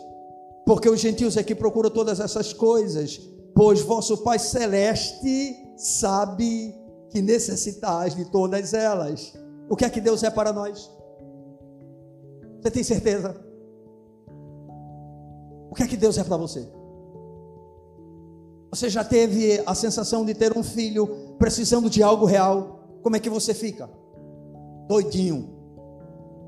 [0.64, 3.18] Porque os gentios é que procuram todas essas coisas,
[3.54, 6.74] pois vosso Pai celeste sabe
[7.10, 9.32] que necessitais de todas elas.
[9.68, 10.90] O que é que Deus é para nós?
[12.60, 13.36] Você tem certeza?
[15.70, 16.66] O que é que Deus é para você?
[18.70, 22.98] Você já teve a sensação de ter um filho precisando de algo real?
[23.02, 23.88] Como é que você fica?
[24.86, 25.56] Doidinho.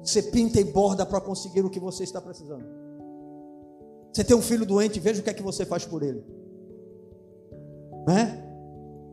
[0.03, 2.65] Você pinta e borda para conseguir o que você está precisando.
[4.13, 6.25] Você tem um filho doente, veja o que é que você faz por ele.
[8.07, 8.47] Né?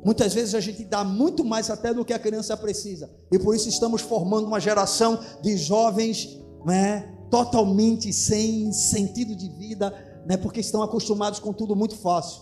[0.04, 3.10] Muitas vezes a gente dá muito mais até do que a criança precisa.
[3.32, 9.94] E por isso estamos formando uma geração de jovens né, totalmente sem sentido de vida,
[10.26, 12.42] né, porque estão acostumados com tudo muito fácil.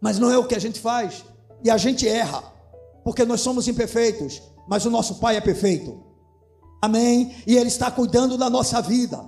[0.00, 1.22] Mas não é o que a gente faz,
[1.62, 2.42] e a gente erra,
[3.04, 6.02] porque nós somos imperfeitos, mas o nosso Pai é perfeito.
[6.80, 7.36] Amém?
[7.46, 9.22] E Ele está cuidando da nossa vida.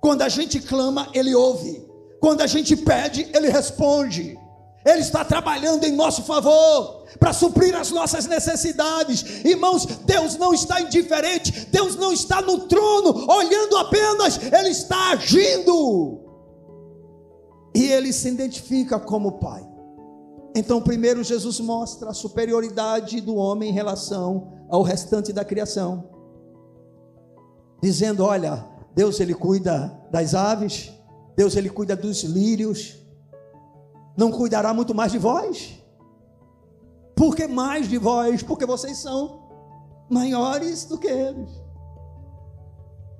[0.00, 1.86] Quando a gente clama, Ele ouve.
[2.18, 4.38] Quando a gente pede, Ele responde.
[4.84, 9.44] Ele está trabalhando em nosso favor para suprir as nossas necessidades.
[9.44, 16.20] Irmãos, Deus não está indiferente, Deus não está no trono olhando apenas, Ele está agindo.
[17.74, 19.66] E Ele se identifica como Pai.
[20.54, 26.10] Então, primeiro, Jesus mostra a superioridade do homem em relação ao restante da criação,
[27.82, 30.92] dizendo: Olha, Deus ele cuida das aves,
[31.36, 33.03] Deus ele cuida dos lírios,
[34.16, 35.80] não cuidará muito mais de vós?
[37.16, 38.42] Por que mais de vós?
[38.42, 39.42] Porque vocês são
[40.10, 41.50] maiores do que eles.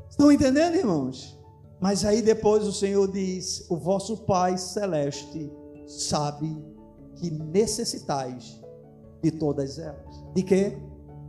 [0.09, 1.39] Estão entendendo, irmãos?
[1.81, 5.51] Mas aí depois o Senhor diz: O vosso Pai celeste
[5.87, 6.57] sabe
[7.17, 8.61] que necessitais
[9.23, 10.25] de todas elas.
[10.35, 10.79] De quê?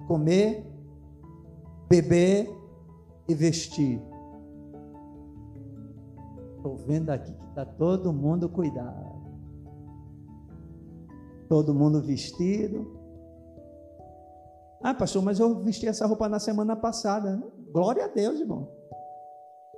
[0.08, 0.66] Comer,
[1.90, 2.50] beber
[3.28, 4.02] e vestir.
[6.58, 9.05] Estou vendo aqui que está todo mundo cuidado
[11.48, 13.00] todo mundo vestido.
[14.84, 17.42] Ah, pastor, mas eu vesti essa roupa na semana passada.
[17.72, 18.70] Glória a Deus, irmão.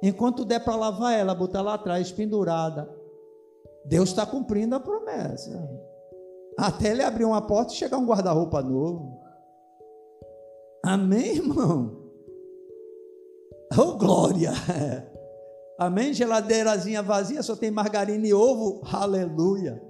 [0.03, 2.93] Enquanto der para lavar ela, botar lá atrás, pendurada,
[3.85, 5.69] Deus está cumprindo a promessa.
[6.57, 9.17] Até ele abrir uma porta e chegar um guarda-roupa novo.
[10.83, 12.11] Amém, irmão?
[13.77, 14.51] Oh, glória!
[15.77, 16.13] Amém?
[16.13, 18.81] Geladeirazinha vazia, só tem margarina e ovo.
[18.91, 19.81] Aleluia.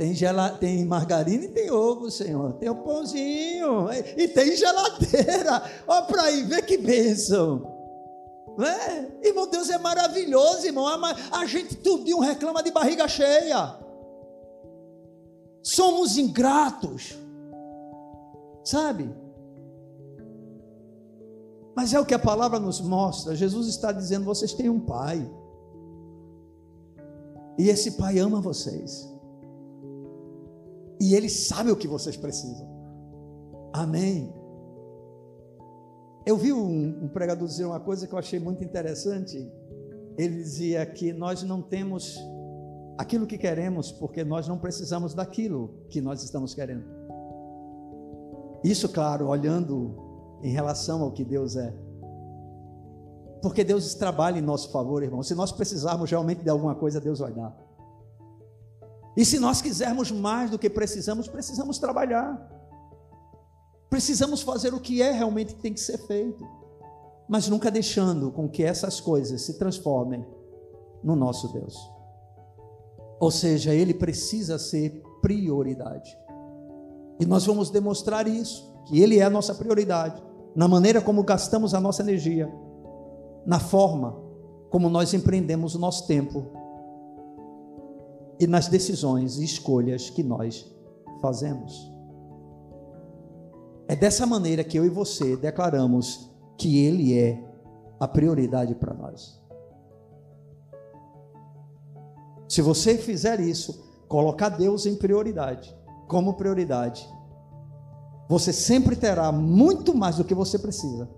[0.00, 2.54] Tem, gela, tem margarina e tem ovo, Senhor.
[2.54, 3.92] Tem o um pãozinho.
[4.16, 5.62] E tem geladeira.
[5.86, 7.70] Olha para aí, vê que bênção.
[8.58, 9.28] É?
[9.28, 10.86] Irmão, Deus é maravilhoso, irmão.
[10.86, 13.76] A gente tudinho reclama de barriga cheia.
[15.62, 17.18] Somos ingratos.
[18.64, 19.14] Sabe?
[21.76, 23.36] Mas é o que a palavra nos mostra.
[23.36, 25.30] Jesus está dizendo: vocês têm um pai.
[27.58, 29.09] E esse pai ama vocês.
[31.00, 32.68] E Ele sabe o que vocês precisam.
[33.72, 34.32] Amém.
[36.26, 39.50] Eu vi um, um pregador dizer uma coisa que eu achei muito interessante.
[40.18, 42.18] Ele dizia que nós não temos
[42.98, 46.84] aquilo que queremos porque nós não precisamos daquilo que nós estamos querendo.
[48.62, 51.74] Isso, claro, olhando em relação ao que Deus é.
[53.40, 55.22] Porque Deus trabalha em nosso favor, irmão.
[55.22, 57.56] Se nós precisarmos realmente de alguma coisa, Deus vai dar.
[59.16, 62.48] E se nós quisermos mais do que precisamos, precisamos trabalhar.
[63.88, 66.46] Precisamos fazer o que é realmente que tem que ser feito.
[67.28, 70.24] Mas nunca deixando com que essas coisas se transformem
[71.02, 71.76] no nosso Deus.
[73.18, 76.16] Ou seja, ele precisa ser prioridade.
[77.18, 80.22] E nós vamos demonstrar isso, que ele é a nossa prioridade,
[80.54, 82.50] na maneira como gastamos a nossa energia,
[83.44, 84.18] na forma
[84.70, 86.46] como nós empreendemos o nosso tempo
[88.40, 90.66] e nas decisões e escolhas que nós
[91.20, 91.92] fazemos.
[93.86, 97.38] É dessa maneira que eu e você declaramos que Ele é
[98.00, 99.38] a prioridade para nós.
[102.48, 105.76] Se você fizer isso, colocar Deus em prioridade,
[106.08, 107.06] como prioridade,
[108.28, 111.08] você sempre terá muito mais do que você precisa.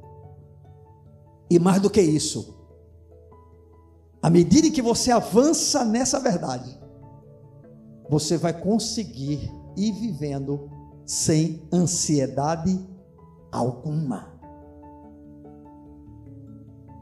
[1.49, 2.59] E mais do que isso,
[4.23, 6.82] à medida que você avança nessa verdade,
[8.13, 10.69] você vai conseguir ir vivendo
[11.07, 12.79] sem ansiedade
[13.51, 14.39] alguma.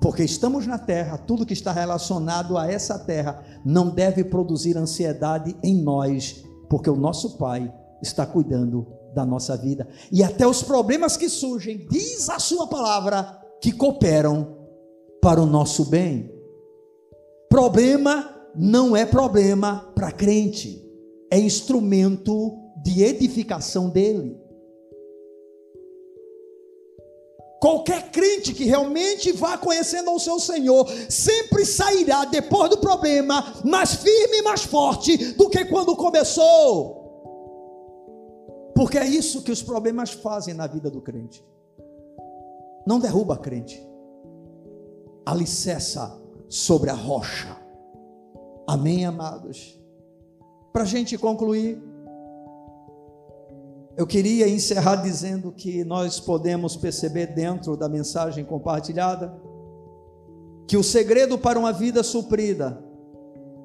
[0.01, 5.57] Porque estamos na terra, tudo que está relacionado a essa terra não deve produzir ansiedade
[5.65, 9.89] em nós, porque o nosso Pai está cuidando da nossa vida.
[10.13, 14.57] E até os problemas que surgem, diz a Sua palavra, que cooperam
[15.21, 16.33] para o nosso bem.
[17.49, 20.89] Problema não é problema para crente
[21.31, 24.39] é instrumento de edificação dele.
[27.61, 33.97] Qualquer crente que realmente vá conhecendo ao seu Senhor sempre sairá depois do problema mais
[33.97, 36.99] firme e mais forte do que quando começou.
[38.75, 41.45] Porque é isso que os problemas fazem na vida do crente.
[42.87, 43.87] Não derruba a crente,
[45.27, 47.55] alicerça sobre a rocha.
[48.67, 49.80] Amém, amados?
[50.73, 51.83] Para a gente concluir,
[53.97, 59.37] eu queria encerrar dizendo que nós podemos perceber dentro da mensagem compartilhada
[60.67, 62.83] que o segredo para uma vida suprida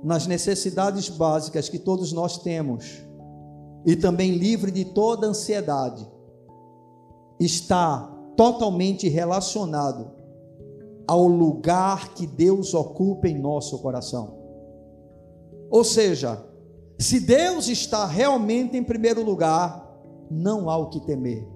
[0.03, 3.03] nas necessidades básicas que todos nós temos
[3.85, 6.05] e também livre de toda ansiedade
[7.39, 10.11] está totalmente relacionado
[11.07, 14.33] ao lugar que Deus ocupa em nosso coração.
[15.69, 16.43] Ou seja,
[16.97, 19.85] Se Deus está realmente em primeiro lugar,
[20.29, 21.47] não há o que temer.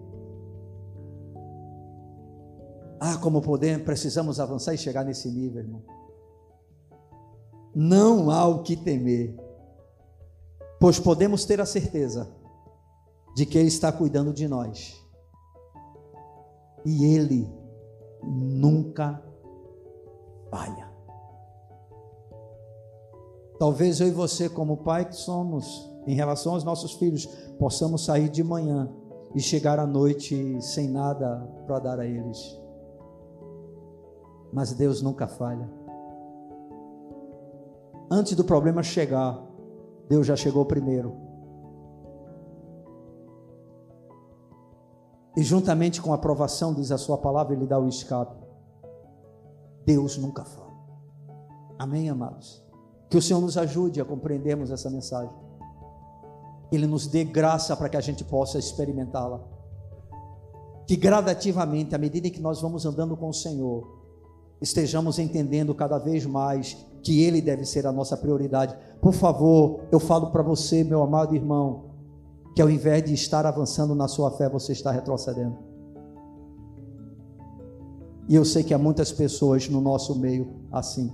[2.99, 5.83] Ah, como podemos, precisamos avançar e chegar nesse nível, irmão.
[7.73, 9.35] Não há o que temer,
[10.79, 12.29] pois podemos ter a certeza
[13.35, 15.01] de que Ele está cuidando de nós,
[16.85, 17.49] e Ele
[18.21, 19.23] nunca
[20.49, 20.88] falha.
[23.59, 27.25] Talvez eu e você, como pai que somos, em relação aos nossos filhos,
[27.59, 28.89] possamos sair de manhã
[29.35, 32.59] e chegar à noite sem nada para dar a eles
[34.51, 35.69] mas Deus nunca falha.
[38.09, 39.39] Antes do problema chegar,
[40.07, 41.15] Deus já chegou primeiro.
[45.37, 48.35] E juntamente com a aprovação, diz a sua palavra, Ele dá o escape.
[49.85, 50.69] Deus nunca falha.
[51.77, 52.63] Amém, amados?
[53.09, 55.33] Que o Senhor nos ajude a compreendermos essa mensagem.
[56.71, 59.41] Ele nos dê graça para que a gente possa experimentá-la.
[60.85, 63.99] Que gradativamente, à medida que nós vamos andando com o Senhor,
[64.61, 68.75] estejamos entendendo cada vez mais que Ele deve ser a nossa prioridade.
[69.01, 71.85] Por favor, eu falo para você, meu amado irmão,
[72.55, 75.57] que ao invés de estar avançando na sua fé, você está retrocedendo.
[78.27, 81.11] E eu sei que há muitas pessoas no nosso meio assim.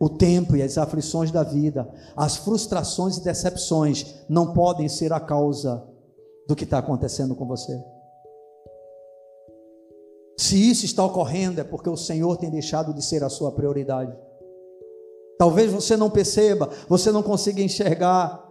[0.00, 5.18] O tempo e as aflições da vida, as frustrações e decepções não podem ser a
[5.18, 5.84] causa
[6.46, 7.78] do que está acontecendo com você.
[10.38, 14.16] Se isso está ocorrendo, é porque o Senhor tem deixado de ser a sua prioridade.
[15.36, 18.48] Talvez você não perceba, você não consiga enxergar,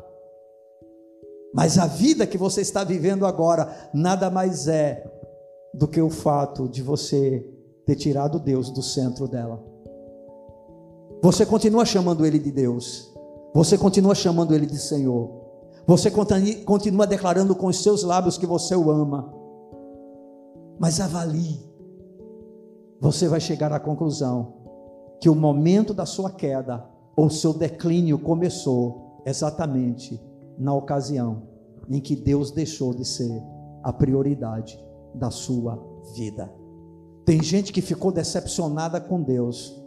[1.53, 5.03] mas a vida que você está vivendo agora nada mais é
[5.73, 7.45] do que o fato de você
[7.85, 9.63] ter tirado Deus do centro dela.
[11.21, 13.13] Você continua chamando Ele de Deus,
[13.53, 15.29] você continua chamando Ele de Senhor,
[15.85, 16.11] você
[16.65, 19.33] continua declarando com os seus lábios que você o ama,
[20.79, 21.65] mas avalie.
[22.99, 24.53] Você vai chegar à conclusão
[25.19, 26.85] que o momento da sua queda
[27.15, 30.21] ou seu declínio começou exatamente
[30.57, 31.43] na ocasião
[31.89, 33.41] em que Deus deixou de ser
[33.83, 34.79] a prioridade
[35.15, 35.81] da sua
[36.15, 36.51] vida.
[37.25, 39.81] Tem gente que ficou decepcionada com Deus,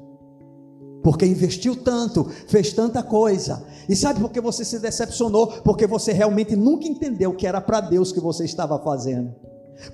[1.03, 3.65] porque investiu tanto, fez tanta coisa.
[3.89, 5.47] E sabe por que você se decepcionou?
[5.65, 9.35] Porque você realmente nunca entendeu que era para Deus que você estava fazendo.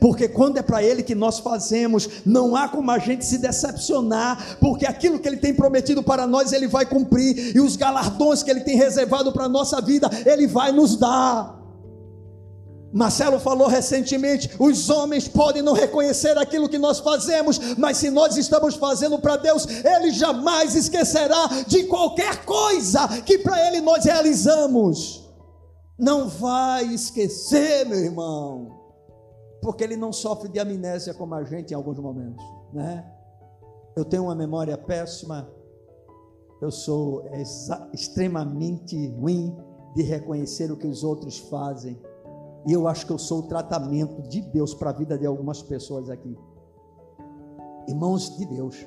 [0.00, 4.58] Porque quando é para Ele que nós fazemos, não há como a gente se decepcionar,
[4.60, 8.50] porque aquilo que Ele tem prometido para nós, Ele vai cumprir, e os galardões que
[8.50, 11.55] Ele tem reservado para a nossa vida, Ele vai nos dar.
[12.92, 18.36] Marcelo falou recentemente: os homens podem não reconhecer aquilo que nós fazemos, mas se nós
[18.36, 25.24] estamos fazendo para Deus, Ele jamais esquecerá de qualquer coisa que para Ele nós realizamos.
[25.98, 28.86] Não vai esquecer, meu irmão
[29.66, 33.04] porque ele não sofre de amnésia como a gente em alguns momentos, né?
[33.96, 35.50] Eu tenho uma memória péssima,
[36.62, 37.28] eu sou
[37.92, 39.56] extremamente ruim
[39.96, 42.00] de reconhecer o que os outros fazem,
[42.66, 45.62] e eu acho que eu sou o tratamento de Deus para a vida de algumas
[45.62, 46.36] pessoas aqui.
[47.86, 48.84] Irmãos de Deus,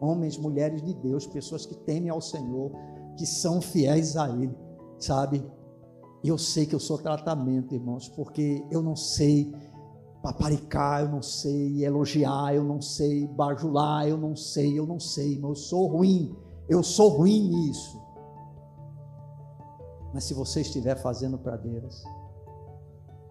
[0.00, 2.72] homens, mulheres de Deus, pessoas que temem ao Senhor,
[3.16, 4.56] que são fiéis a Ele,
[4.98, 5.44] sabe?
[6.24, 9.52] E eu sei que eu sou tratamento, irmãos, porque eu não sei
[10.22, 15.38] paparicar, eu não sei, elogiar, eu não sei, bajular, eu não sei, eu não sei,
[15.38, 16.34] mas eu sou ruim,
[16.68, 18.00] eu sou ruim nisso.
[20.12, 22.02] Mas se você estiver fazendo pradeiras,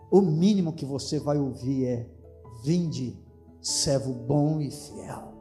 [0.10, 2.10] o mínimo que você vai ouvir é:
[2.64, 3.18] vinde,
[3.62, 5.34] servo bom e fiel.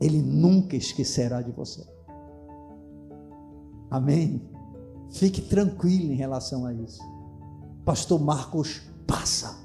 [0.00, 1.86] Ele nunca esquecerá de você.
[3.90, 4.40] Amém?
[5.10, 7.02] Fique tranquilo em relação a isso.
[7.84, 9.58] Pastor Marcos passa.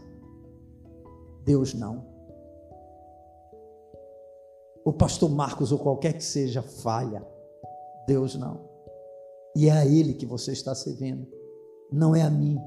[1.46, 2.06] Deus não.
[4.84, 7.26] O pastor Marcos ou qualquer que seja falha.
[8.08, 8.75] Deus não.
[9.56, 11.26] E é a ele que você está servindo.
[11.92, 12.58] Não é a mim.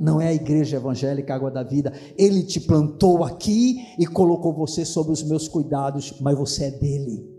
[0.00, 1.92] Não é a igreja evangélica Água da Vida.
[2.16, 7.34] Ele te plantou aqui e colocou você sob os meus cuidados, mas você é dele.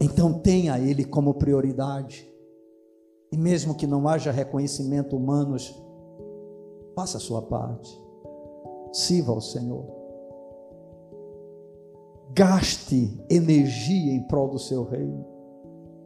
[0.00, 2.28] Então tenha Ele como prioridade.
[3.30, 5.56] E mesmo que não haja reconhecimento humano,
[6.94, 7.90] faça a sua parte.
[8.92, 9.86] Sirva ao Senhor.
[12.34, 15.24] Gaste energia em prol do seu reino,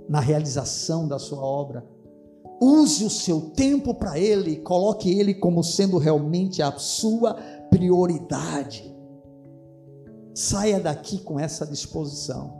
[0.09, 1.85] na realização da sua obra.
[2.61, 7.35] Use o seu tempo para Ele, coloque Ele como sendo realmente a sua
[7.71, 8.95] prioridade.
[10.35, 12.55] Saia daqui com essa disposição.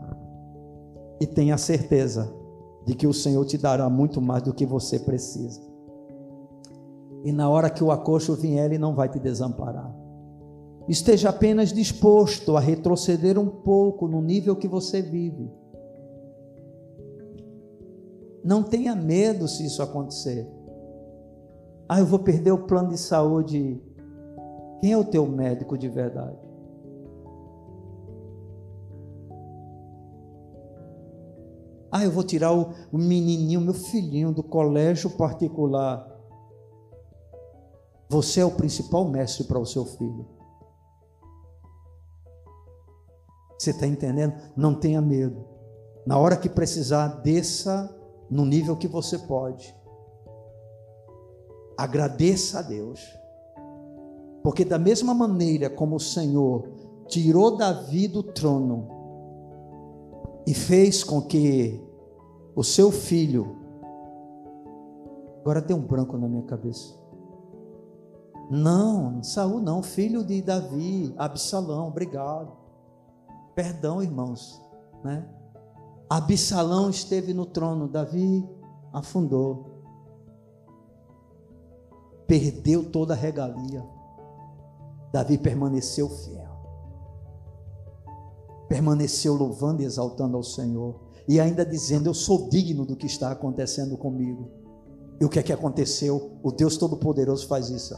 [1.21, 2.33] E tenha certeza
[2.87, 5.61] de que o Senhor te dará muito mais do que você precisa.
[7.25, 9.93] E na hora que o acocho vier, Ele não vai te desamparar.
[10.89, 15.51] Esteja apenas disposto a retroceder um pouco no nível que você vive.
[18.47, 20.49] Não tenha medo se isso acontecer.
[21.89, 23.83] Ah, eu vou perder o plano de saúde.
[24.81, 26.39] Quem é o teu médico de verdade?
[31.91, 36.09] Ah, eu vou tirar o, o menininho, meu filhinho do colégio particular.
[38.09, 40.25] Você é o principal mestre para o seu filho.
[43.59, 44.35] Você está entendendo?
[44.57, 45.45] Não tenha medo.
[46.07, 47.96] Na hora que precisar, desça
[48.31, 49.75] no nível que você pode.
[51.77, 53.01] Agradeça a Deus.
[54.43, 56.69] Porque da mesma maneira como o Senhor
[57.07, 58.89] tirou Davi do trono
[60.47, 61.81] e fez com que
[62.55, 63.57] o seu filho
[65.41, 66.95] agora tem um branco na minha cabeça.
[68.51, 72.53] Não, Saul não, filho de Davi, Absalão, obrigado.
[73.55, 74.61] Perdão, irmãos,
[75.03, 75.29] né?
[76.09, 78.49] Absalão esteve no trono, Davi
[78.93, 79.77] afundou.
[82.27, 83.85] Perdeu toda a regalia.
[85.13, 86.57] Davi permaneceu fiel.
[88.69, 90.95] Permaneceu louvando e exaltando ao Senhor.
[91.29, 94.51] E ainda dizendo: Eu sou digno do que está acontecendo comigo.
[95.21, 96.39] E o que é que aconteceu?
[96.43, 97.95] O Deus Todo-Poderoso faz isso.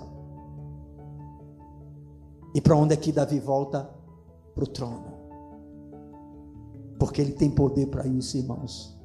[2.55, 3.91] E para onde é que Davi volta?
[4.55, 5.08] Para o trono.
[6.99, 8.99] Porque ele tem poder para isso, irmãos.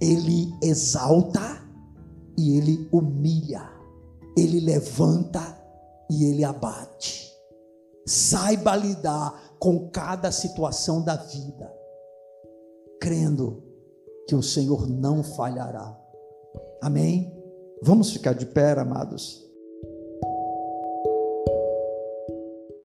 [0.00, 1.62] Ele exalta
[2.38, 3.68] e ele humilha.
[4.36, 5.40] Ele levanta
[6.10, 7.32] e ele abate.
[8.06, 11.72] Saiba lidar com cada situação da vida,
[13.00, 13.64] crendo
[14.28, 15.98] que o Senhor não falhará.
[16.82, 17.32] Amém?
[17.82, 19.45] Vamos ficar de pé, amados.